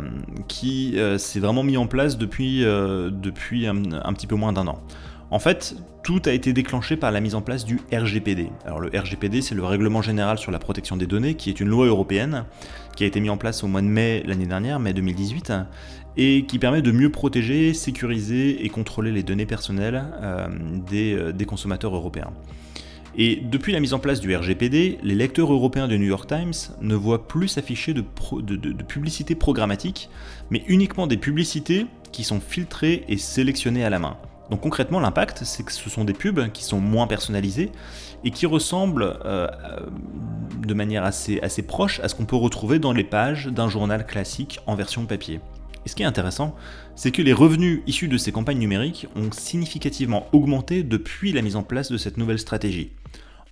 qui 0.47 0.97
euh, 0.97 1.19
s'est 1.19 1.39
vraiment 1.39 1.61
mis 1.61 1.77
en 1.77 1.85
place 1.85 2.17
depuis, 2.17 2.65
euh, 2.65 3.11
un, 3.11 4.13
petit 4.13 4.25
peu 4.25 4.33
moins 4.33 4.53
d'un 4.53 4.65
an. 4.65 4.79
En 5.29 5.37
fait, 5.37 5.75
tout 6.03 6.19
a 6.25 6.31
été 6.31 6.51
déclenché 6.51 6.97
par 6.97 7.11
la 7.11 7.21
mise 7.21 7.35
en 7.35 7.41
place 7.41 7.63
du 7.63 7.79
RGPD. 7.93 8.49
Alors 8.65 8.79
le 8.79 8.87
RGPD, 8.87 9.43
c'est 9.43 9.53
le 9.53 9.63
Règlement 9.63 10.01
général 10.01 10.39
sur 10.39 10.51
la 10.51 10.57
protection 10.57 10.97
des 10.97 11.05
données, 11.05 11.35
qui 11.35 11.51
est 11.51 11.59
une 11.59 11.67
loi 11.67 11.85
européenne, 11.85 12.45
qui 12.95 13.03
a 13.03 13.07
été 13.07 13.19
mise 13.19 13.29
en 13.29 13.37
place 13.37 13.63
au 13.63 13.67
mois 13.67 13.81
de 13.81 13.87
mai 13.87 14.23
l'année 14.25 14.47
dernière, 14.47 14.79
mai 14.79 14.93
2018, 14.93 15.53
et 16.17 16.47
qui 16.47 16.57
permet 16.57 16.81
de 16.81 16.91
mieux 16.91 17.11
protéger, 17.11 17.75
sécuriser 17.75 18.65
et 18.65 18.69
contrôler 18.69 19.11
les 19.11 19.21
données 19.21 19.45
personnelles 19.45 20.03
des 20.89 21.45
consommateurs 21.45 21.95
européens. 21.95 22.31
Et 23.17 23.37
depuis 23.37 23.71
la 23.71 23.79
mise 23.79 23.93
en 23.93 23.99
place 23.99 24.19
du 24.19 24.35
RGPD, 24.35 24.99
les 25.01 25.15
lecteurs 25.15 25.51
européens 25.51 25.87
du 25.87 25.97
New 25.97 26.07
York 26.07 26.27
Times 26.27 26.75
ne 26.81 26.95
voient 26.95 27.27
plus 27.27 27.47
s'afficher 27.47 27.93
de, 27.93 28.03
publicités 28.83 29.35
programmatiques, 29.35 30.09
mais 30.49 30.63
uniquement 30.67 31.07
des 31.07 31.15
publicités 31.15 31.87
qui 32.11 32.25
sont 32.25 32.41
filtrées 32.41 33.05
et 33.07 33.17
sélectionnées 33.17 33.85
à 33.85 33.89
la 33.89 33.99
main. 33.99 34.17
Donc 34.49 34.61
concrètement, 34.61 34.99
l'impact, 34.99 35.43
c'est 35.45 35.63
que 35.63 35.71
ce 35.71 35.89
sont 35.89 36.03
des 36.03 36.13
pubs 36.13 36.51
qui 36.51 36.63
sont 36.63 36.79
moins 36.79 37.07
personnalisées 37.07 37.71
et 38.25 38.31
qui 38.31 38.45
ressemblent 38.45 39.17
euh, 39.25 39.47
de 40.59 40.73
manière 40.73 41.03
assez 41.05 41.61
proche 41.65 42.01
à 42.01 42.09
ce 42.09 42.15
qu'on 42.15 42.25
peut 42.25 42.35
retrouver 42.35 42.79
dans 42.79 42.91
les 42.91 43.05
pages 43.05 43.47
d'un 43.47 43.69
journal 43.69 44.05
classique 44.05 44.59
en 44.67 44.75
version 44.75 45.05
papier. 45.05 45.39
Et 45.85 45.89
ce 45.89 45.95
qui 45.95 46.03
est 46.03 46.07
intéressant, 46.07 46.55
c'est 46.95 47.11
que 47.11 47.21
les 47.21 47.33
revenus 47.33 47.81
issus 47.87 48.07
de 48.07 48.17
ces 48.17 48.31
campagnes 48.31 48.57
numériques 48.57 49.07
ont 49.15 49.31
significativement 49.31 50.27
augmenté 50.33 50.83
depuis 50.83 51.31
la 51.31 51.41
mise 51.41 51.55
en 51.55 51.63
place 51.63 51.91
de 51.91 51.97
cette 51.97 52.17
nouvelle 52.17 52.39
stratégie. 52.39 52.91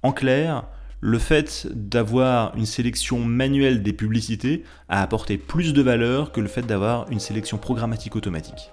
En 0.02 0.12
clair, 0.12 0.66
le 1.00 1.20
fait 1.20 1.68
d'avoir 1.70 2.56
une 2.56 2.66
sélection 2.66 3.20
manuelle 3.20 3.84
des 3.84 3.94
publicités 3.94 4.64
a 4.90 5.02
apporté 5.02 5.38
plus 5.38 5.74
de 5.74 5.82
valeur 5.82 6.32
que 6.32 6.42
le 6.42 6.48
fait 6.48 6.66
d'avoir 6.66 7.12
une 7.12 7.20
sélection 7.20 7.58
programmatique 7.58 8.16
automatique. 8.16 8.72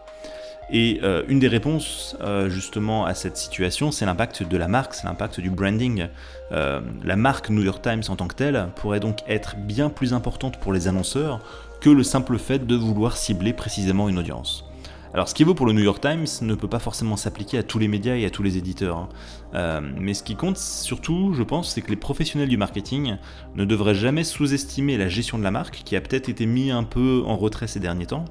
Et 0.73 1.01
euh, 1.03 1.25
une 1.29 1.41
des 1.41 1.49
réponses 1.49 2.17
euh, 2.21 2.49
justement 2.49 3.05
à 3.05 3.15
cette 3.15 3.37
situation, 3.37 3.91
c'est 3.91 4.07
l'impact 4.07 4.45
de 4.45 4.57
la 4.57 4.69
marque, 4.69 4.95
c'est 4.95 5.07
l'impact 5.07 5.41
du 5.41 5.51
branding. 5.51 6.07
Euh, 6.53 6.81
la 7.03 7.17
marque 7.17 7.51
New 7.51 7.63
York 7.63 7.83
Times 7.83 8.05
en 8.09 8.15
tant 8.15 8.29
que 8.29 8.37
telle 8.37 8.69
pourrait 8.77 9.01
donc 9.01 9.19
être 9.27 9.57
bien 9.57 9.91
plus 9.91 10.15
importante 10.15 10.61
pour 10.61 10.73
les 10.73 10.87
annonceurs 10.87 11.41
que 11.81 11.91
le 11.91 12.03
simple 12.03 12.39
fait 12.39 12.67
de 12.67 12.77
vouloir 12.77 13.17
cibler 13.17 13.53
précisément 13.53 14.09
une 14.09 14.19
audience. 14.19 14.65
Alors 15.13 15.29
ce 15.29 15.35
qui 15.35 15.43
vaut 15.43 15.55
pour 15.55 15.67
le 15.67 15.73
New 15.73 15.83
York 15.83 16.01
Times 16.01 16.27
ne 16.43 16.55
peut 16.55 16.69
pas 16.69 16.79
forcément 16.79 17.17
s'appliquer 17.17 17.59
à 17.59 17.63
tous 17.65 17.81
les 17.81 17.89
médias 17.89 18.15
et 18.15 18.25
à 18.25 18.31
tous 18.31 18.45
les 18.45 18.59
éditeurs. 18.59 18.97
Hein. 18.97 19.09
Euh, 19.55 19.81
mais 19.99 20.15
ce 20.15 20.23
qui 20.23 20.37
compte 20.37 20.57
surtout, 20.57 21.33
je 21.35 21.43
pense, 21.43 21.73
c'est 21.75 21.83
que 21.83 21.91
les 21.91 21.97
professionnels 21.97 22.49
du 22.49 22.57
marketing 22.57 23.17
ne 23.57 23.65
devraient 23.65 23.95
jamais 23.95 24.23
sous-estimer 24.23 24.97
la 24.97 25.09
gestion 25.09 25.37
de 25.37 25.43
la 25.43 25.51
marque, 25.51 25.83
qui 25.85 25.97
a 25.97 26.01
peut-être 26.01 26.29
été 26.29 26.47
mis 26.47 26.71
un 26.71 26.85
peu 26.85 27.25
en 27.27 27.37
retrait 27.37 27.67
ces 27.67 27.81
derniers 27.81 28.07
temps, 28.07 28.25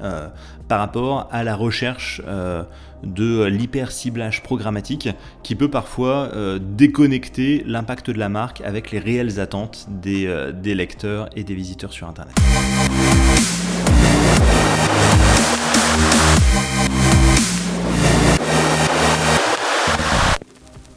euh, 0.00 0.28
par 0.68 0.78
rapport 0.78 1.28
à 1.30 1.44
la 1.44 1.56
recherche 1.56 2.22
euh, 2.26 2.62
de 3.02 3.44
l'hyper-ciblage 3.44 4.42
programmatique 4.42 5.08
qui 5.42 5.54
peut 5.54 5.70
parfois 5.70 6.30
déconnecter 6.60 7.64
l'impact 7.66 8.10
de 8.10 8.18
la 8.18 8.28
marque 8.28 8.60
avec 8.60 8.90
les 8.90 8.98
réelles 8.98 9.40
attentes 9.40 9.86
des 9.88 10.74
lecteurs 10.74 11.30
et 11.34 11.42
des 11.42 11.54
visiteurs 11.54 11.94
sur 11.94 12.08
Internet. 12.08 12.34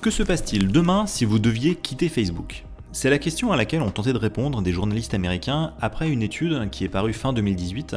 Que 0.04 0.12
se 0.12 0.22
passe-t-il 0.22 0.68
demain 0.68 1.06
si 1.08 1.24
vous 1.24 1.40
deviez 1.40 1.76
quitter 1.76 2.10
Facebook? 2.10 2.66
C'est 2.96 3.10
la 3.10 3.18
question 3.18 3.52
à 3.52 3.58
laquelle 3.58 3.82
ont 3.82 3.90
tenté 3.90 4.14
de 4.14 4.20
répondre 4.20 4.62
des 4.62 4.72
journalistes 4.72 5.16
américains 5.16 5.74
après 5.82 6.12
une 6.12 6.22
étude 6.22 6.70
qui 6.70 6.84
est 6.84 6.90
parue 6.90 7.12
fin 7.12 7.34
2018 7.34 7.96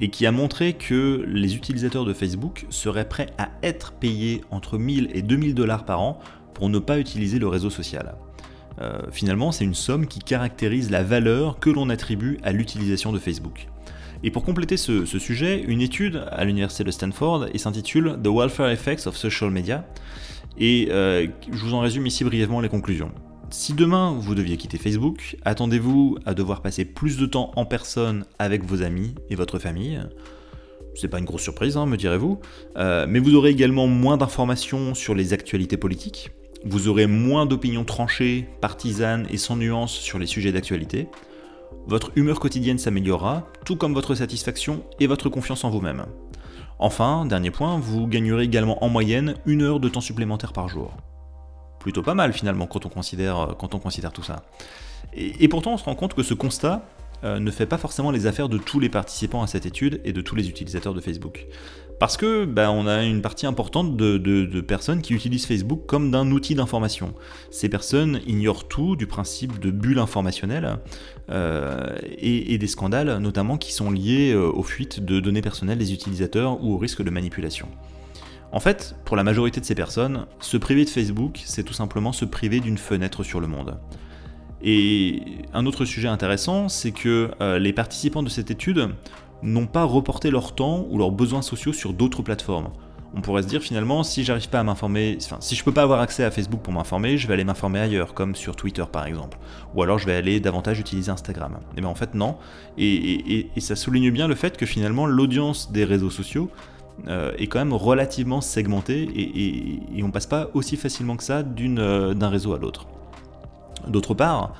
et 0.00 0.08
qui 0.08 0.24
a 0.24 0.32
montré 0.32 0.72
que 0.72 1.22
les 1.28 1.56
utilisateurs 1.56 2.06
de 2.06 2.14
Facebook 2.14 2.64
seraient 2.70 3.06
prêts 3.06 3.26
à 3.36 3.50
être 3.62 3.92
payés 3.92 4.40
entre 4.50 4.78
1000 4.78 5.10
et 5.12 5.20
2000 5.20 5.54
dollars 5.54 5.84
par 5.84 6.00
an 6.00 6.20
pour 6.54 6.70
ne 6.70 6.78
pas 6.78 6.98
utiliser 6.98 7.38
le 7.38 7.48
réseau 7.48 7.68
social. 7.68 8.14
Euh, 8.80 9.02
finalement, 9.12 9.52
c'est 9.52 9.64
une 9.66 9.74
somme 9.74 10.06
qui 10.06 10.20
caractérise 10.20 10.90
la 10.90 11.02
valeur 11.02 11.60
que 11.60 11.68
l'on 11.68 11.90
attribue 11.90 12.38
à 12.42 12.52
l'utilisation 12.52 13.12
de 13.12 13.18
Facebook. 13.18 13.68
Et 14.22 14.30
pour 14.30 14.42
compléter 14.42 14.78
ce, 14.78 15.04
sujet, 15.04 15.62
une 15.68 15.82
étude 15.82 16.24
à 16.30 16.46
l'université 16.46 16.82
de 16.82 16.90
Stanford 16.90 17.48
s'intitule 17.56 18.18
The 18.24 18.28
Welfare 18.28 18.70
Effects 18.70 19.06
of 19.06 19.18
Social 19.18 19.50
Media 19.50 19.84
et 20.56 20.88
euh, 20.90 21.26
je 21.52 21.62
vous 21.62 21.74
en 21.74 21.80
résume 21.80 22.06
ici 22.06 22.24
brièvement 22.24 22.62
les 22.62 22.70
conclusions. 22.70 23.12
Si 23.52 23.72
demain 23.72 24.16
vous 24.16 24.36
deviez 24.36 24.56
quitter 24.56 24.78
Facebook, 24.78 25.36
attendez-vous 25.44 26.18
à 26.24 26.34
devoir 26.34 26.62
passer 26.62 26.84
plus 26.84 27.18
de 27.18 27.26
temps 27.26 27.50
en 27.56 27.66
personne 27.66 28.24
avec 28.38 28.64
vos 28.64 28.82
amis 28.82 29.16
et 29.28 29.34
votre 29.34 29.58
famille. 29.58 30.00
C'est 30.94 31.08
pas 31.08 31.18
une 31.18 31.24
grosse 31.24 31.42
surprise, 31.42 31.76
hein, 31.76 31.84
me 31.84 31.96
direz-vous. 31.96 32.38
Euh, 32.76 33.06
mais 33.08 33.18
vous 33.18 33.34
aurez 33.34 33.50
également 33.50 33.88
moins 33.88 34.16
d'informations 34.16 34.94
sur 34.94 35.16
les 35.16 35.32
actualités 35.32 35.76
politiques. 35.76 36.30
Vous 36.64 36.86
aurez 36.86 37.08
moins 37.08 37.44
d'opinions 37.44 37.84
tranchées, 37.84 38.48
partisanes 38.60 39.26
et 39.30 39.36
sans 39.36 39.56
nuance 39.56 39.92
sur 39.92 40.20
les 40.20 40.26
sujets 40.26 40.52
d'actualité. 40.52 41.08
Votre 41.88 42.12
humeur 42.14 42.38
quotidienne 42.38 42.78
s'améliorera, 42.78 43.48
tout 43.64 43.74
comme 43.74 43.94
votre 43.94 44.14
satisfaction 44.14 44.84
et 45.00 45.08
votre 45.08 45.28
confiance 45.28 45.64
en 45.64 45.70
vous-même. 45.70 46.06
Enfin, 46.78 47.26
dernier 47.26 47.50
point, 47.50 47.78
vous 47.78 48.06
gagnerez 48.06 48.44
également 48.44 48.84
en 48.84 48.88
moyenne 48.88 49.34
une 49.44 49.62
heure 49.62 49.80
de 49.80 49.88
temps 49.88 50.00
supplémentaire 50.00 50.52
par 50.52 50.68
jour. 50.68 50.94
Plutôt 51.80 52.02
pas 52.02 52.14
mal 52.14 52.32
finalement 52.32 52.66
quand 52.66 52.86
on 52.86 52.90
considère, 52.90 53.38
euh, 53.38 54.10
tout 54.12 54.22
ça. 54.22 54.44
Et, 55.14 55.48
pourtant 55.48 55.72
on 55.72 55.76
se 55.78 55.84
rend 55.84 55.96
compte 55.96 56.14
que 56.14 56.22
ce 56.22 56.34
constat 56.34 56.84
euh, 57.24 57.40
ne 57.40 57.50
fait 57.50 57.66
pas 57.66 57.78
forcément 57.78 58.10
les 58.10 58.26
affaires 58.26 58.50
de 58.50 58.58
tous 58.58 58.80
les 58.80 58.90
participants 58.90 59.42
à 59.42 59.46
cette 59.46 59.66
étude 59.66 60.00
et 60.04 60.12
de 60.12 60.20
tous 60.20 60.36
les 60.36 60.48
utilisateurs 60.48 60.92
de 60.92 61.00
Facebook. 61.00 61.46
Parce 61.98 62.16
que 62.18 62.44
bah, 62.44 62.70
on 62.70 62.86
a 62.86 63.02
une 63.02 63.22
partie 63.22 63.46
importante 63.46 63.96
de, 63.96 64.60
personnes 64.60 65.00
qui 65.00 65.14
utilisent 65.14 65.46
Facebook 65.46 65.86
comme 65.86 66.10
d'un 66.10 66.30
outil 66.30 66.54
d'information. 66.54 67.14
Ces 67.50 67.68
personnes 67.68 68.20
ignorent 68.26 68.68
tout 68.68 68.94
du 68.94 69.06
principe 69.06 69.58
de 69.58 69.70
bulle 69.70 69.98
informationnelle 69.98 70.78
euh, 71.30 71.96
et, 72.18 72.56
des 72.58 72.66
scandales 72.66 73.18
notamment 73.18 73.56
qui 73.56 73.72
sont 73.72 73.90
liés 73.90 74.34
aux 74.34 74.62
fuites 74.62 75.04
de 75.04 75.18
données 75.20 75.42
personnelles 75.42 75.78
des 75.78 75.92
utilisateurs 75.94 76.62
ou 76.62 76.74
au 76.74 76.78
risque 76.78 77.02
de 77.02 77.10
manipulation. 77.10 77.68
En 78.52 78.60
fait, 78.60 78.96
pour 79.04 79.16
la 79.16 79.22
majorité 79.22 79.60
de 79.60 79.64
ces 79.64 79.74
personnes, 79.74 80.26
se 80.40 80.56
priver 80.56 80.84
de 80.84 80.90
Facebook, 80.90 81.40
c'est 81.44 81.62
tout 81.62 81.72
simplement 81.72 82.12
se 82.12 82.24
priver 82.24 82.60
d'une 82.60 82.78
fenêtre 82.78 83.22
sur 83.22 83.40
le 83.40 83.46
monde. 83.46 83.78
Et 84.62 85.22
un 85.54 85.66
autre 85.66 85.84
sujet 85.84 86.08
intéressant, 86.08 86.68
c'est 86.68 86.92
que 86.92 87.30
euh, 87.40 87.58
les 87.58 87.72
participants 87.72 88.22
de 88.22 88.28
cette 88.28 88.50
étude 88.50 88.90
n'ont 89.42 89.66
pas 89.66 89.84
reporté 89.84 90.30
leur 90.30 90.54
temps 90.54 90.86
ou 90.90 90.98
leurs 90.98 91.12
besoins 91.12 91.42
sociaux 91.42 91.72
sur 91.72 91.92
d'autres 91.92 92.22
plateformes. 92.22 92.70
On 93.14 93.22
pourrait 93.22 93.42
se 93.42 93.48
dire 93.48 93.60
finalement, 93.60 94.04
si 94.04 94.22
j'arrive 94.22 94.48
pas 94.48 94.60
à 94.60 94.62
m'informer, 94.62 95.18
si 95.40 95.56
je 95.56 95.64
peux 95.64 95.72
pas 95.72 95.82
avoir 95.82 96.00
accès 96.00 96.22
à 96.22 96.30
Facebook 96.30 96.60
pour 96.60 96.72
m'informer, 96.72 97.18
je 97.18 97.26
vais 97.26 97.34
aller 97.34 97.44
m'informer 97.44 97.80
ailleurs, 97.80 98.14
comme 98.14 98.36
sur 98.36 98.54
Twitter 98.54 98.84
par 98.90 99.06
exemple. 99.06 99.38
Ou 99.74 99.82
alors 99.82 99.98
je 99.98 100.06
vais 100.06 100.14
aller 100.14 100.38
davantage 100.38 100.78
utiliser 100.78 101.10
Instagram. 101.10 101.54
Et 101.54 101.74
eh 101.78 101.80
bien 101.80 101.90
en 101.90 101.94
fait, 101.94 102.14
non. 102.14 102.36
Et, 102.78 103.48
ça 103.58 103.74
souligne 103.74 104.10
bien 104.10 104.28
le 104.28 104.36
fait 104.36 104.56
que 104.56 104.66
finalement, 104.66 105.06
l'audience 105.06 105.72
des 105.72 105.84
réseaux 105.84 106.10
sociaux 106.10 106.50
euh, 107.08 107.32
est 107.38 107.46
quand 107.46 107.58
même 107.58 107.72
relativement 107.72 108.40
segmentée 108.40 109.08
et, 109.14 110.02
on 110.02 110.10
passe 110.10 110.26
pas 110.26 110.48
aussi 110.54 110.76
facilement 110.76 111.16
que 111.16 111.24
ça 111.24 111.42
euh, 111.42 112.14
d'un 112.14 112.28
réseau 112.28 112.54
à 112.54 112.58
l'autre. 112.58 112.86
D'autre 113.88 114.14
part, 114.14 114.54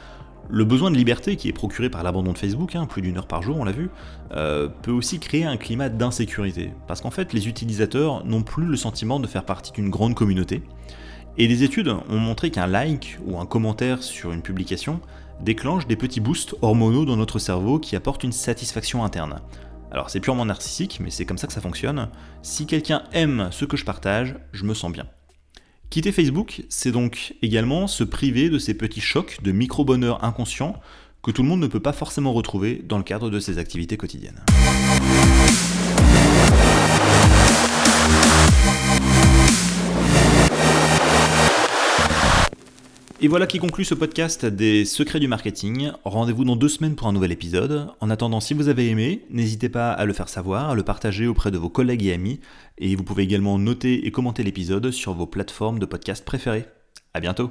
le 0.48 0.64
besoin 0.64 0.90
de 0.90 0.96
liberté 0.96 1.36
qui 1.36 1.48
est 1.48 1.52
procuré 1.52 1.90
par 1.90 2.02
l'abandon 2.02 2.32
de 2.32 2.38
Facebook, 2.38 2.74
hein, 2.74 2.86
plus 2.86 3.02
d'une 3.02 3.16
heure 3.18 3.26
par 3.26 3.42
jour, 3.42 3.56
on 3.58 3.64
l'a 3.64 3.72
vu, 3.72 3.90
euh, 4.32 4.68
peut 4.82 4.90
aussi 4.90 5.20
créer 5.20 5.44
un 5.44 5.56
climat 5.56 5.88
d'insécurité. 5.88 6.72
Parce 6.86 7.00
qu'en 7.00 7.10
fait, 7.10 7.32
les 7.32 7.48
utilisateurs 7.48 8.24
n'ont 8.24 8.42
plus 8.42 8.66
le 8.66 8.76
sentiment 8.76 9.20
de 9.20 9.26
faire 9.26 9.44
partie 9.44 9.72
d'une 9.72 9.90
grande 9.90 10.14
communauté. 10.14 10.62
Et 11.38 11.46
des 11.46 11.62
études 11.62 11.88
ont 11.88 12.18
montré 12.18 12.50
qu'un 12.50 12.66
like 12.66 13.18
ou 13.24 13.38
un 13.38 13.46
commentaire 13.46 14.02
sur 14.02 14.32
une 14.32 14.42
publication 14.42 15.00
déclenche 15.40 15.86
des 15.86 15.96
petits 15.96 16.20
boosts 16.20 16.54
hormonaux 16.60 17.04
dans 17.04 17.16
notre 17.16 17.38
cerveau 17.38 17.78
qui 17.78 17.96
apportent 17.96 18.24
une 18.24 18.32
satisfaction 18.32 19.04
interne. 19.04 19.40
Alors 19.90 20.08
c'est 20.08 20.20
purement 20.20 20.44
narcissique, 20.44 21.00
mais 21.00 21.10
c'est 21.10 21.24
comme 21.24 21.38
ça 21.38 21.46
que 21.46 21.52
ça 21.52 21.60
fonctionne. 21.60 22.08
Si 22.42 22.66
quelqu'un 22.66 23.02
aime 23.12 23.48
ce 23.50 23.64
que 23.64 23.76
je 23.76 23.84
partage, 23.84 24.36
je 24.52 24.64
me 24.64 24.74
sens 24.74 24.92
bien. 24.92 25.06
Quitter 25.90 26.12
Facebook, 26.12 26.62
c'est 26.68 26.92
donc 26.92 27.34
également 27.42 27.88
se 27.88 28.04
priver 28.04 28.48
de 28.48 28.58
ces 28.58 28.74
petits 28.74 29.00
chocs 29.00 29.38
de 29.42 29.50
micro-bonheur 29.50 30.22
inconscient 30.22 30.80
que 31.22 31.32
tout 31.32 31.42
le 31.42 31.48
monde 31.48 31.60
ne 31.60 31.66
peut 31.66 31.80
pas 31.80 31.92
forcément 31.92 32.32
retrouver 32.32 32.82
dans 32.86 32.98
le 32.98 33.02
cadre 33.02 33.30
de 33.30 33.40
ses 33.40 33.58
activités 33.58 33.96
quotidiennes. 33.96 34.40
Et 43.22 43.28
voilà 43.28 43.46
qui 43.46 43.58
conclut 43.58 43.84
ce 43.84 43.94
podcast 43.94 44.46
des 44.46 44.86
secrets 44.86 45.20
du 45.20 45.28
marketing. 45.28 45.92
Rendez-vous 46.04 46.46
dans 46.46 46.56
deux 46.56 46.70
semaines 46.70 46.96
pour 46.96 47.06
un 47.06 47.12
nouvel 47.12 47.32
épisode. 47.32 47.88
En 48.00 48.08
attendant, 48.08 48.40
si 48.40 48.54
vous 48.54 48.68
avez 48.68 48.88
aimé, 48.88 49.26
n'hésitez 49.28 49.68
pas 49.68 49.92
à 49.92 50.06
le 50.06 50.14
faire 50.14 50.30
savoir, 50.30 50.70
à 50.70 50.74
le 50.74 50.82
partager 50.82 51.26
auprès 51.26 51.50
de 51.50 51.58
vos 51.58 51.68
collègues 51.68 52.06
et 52.06 52.14
amis. 52.14 52.40
Et 52.78 52.96
vous 52.96 53.04
pouvez 53.04 53.24
également 53.24 53.58
noter 53.58 54.06
et 54.06 54.10
commenter 54.10 54.42
l'épisode 54.42 54.90
sur 54.90 55.12
vos 55.12 55.26
plateformes 55.26 55.78
de 55.78 55.84
podcast 55.84 56.24
préférées. 56.24 56.64
À 57.12 57.20
bientôt! 57.20 57.50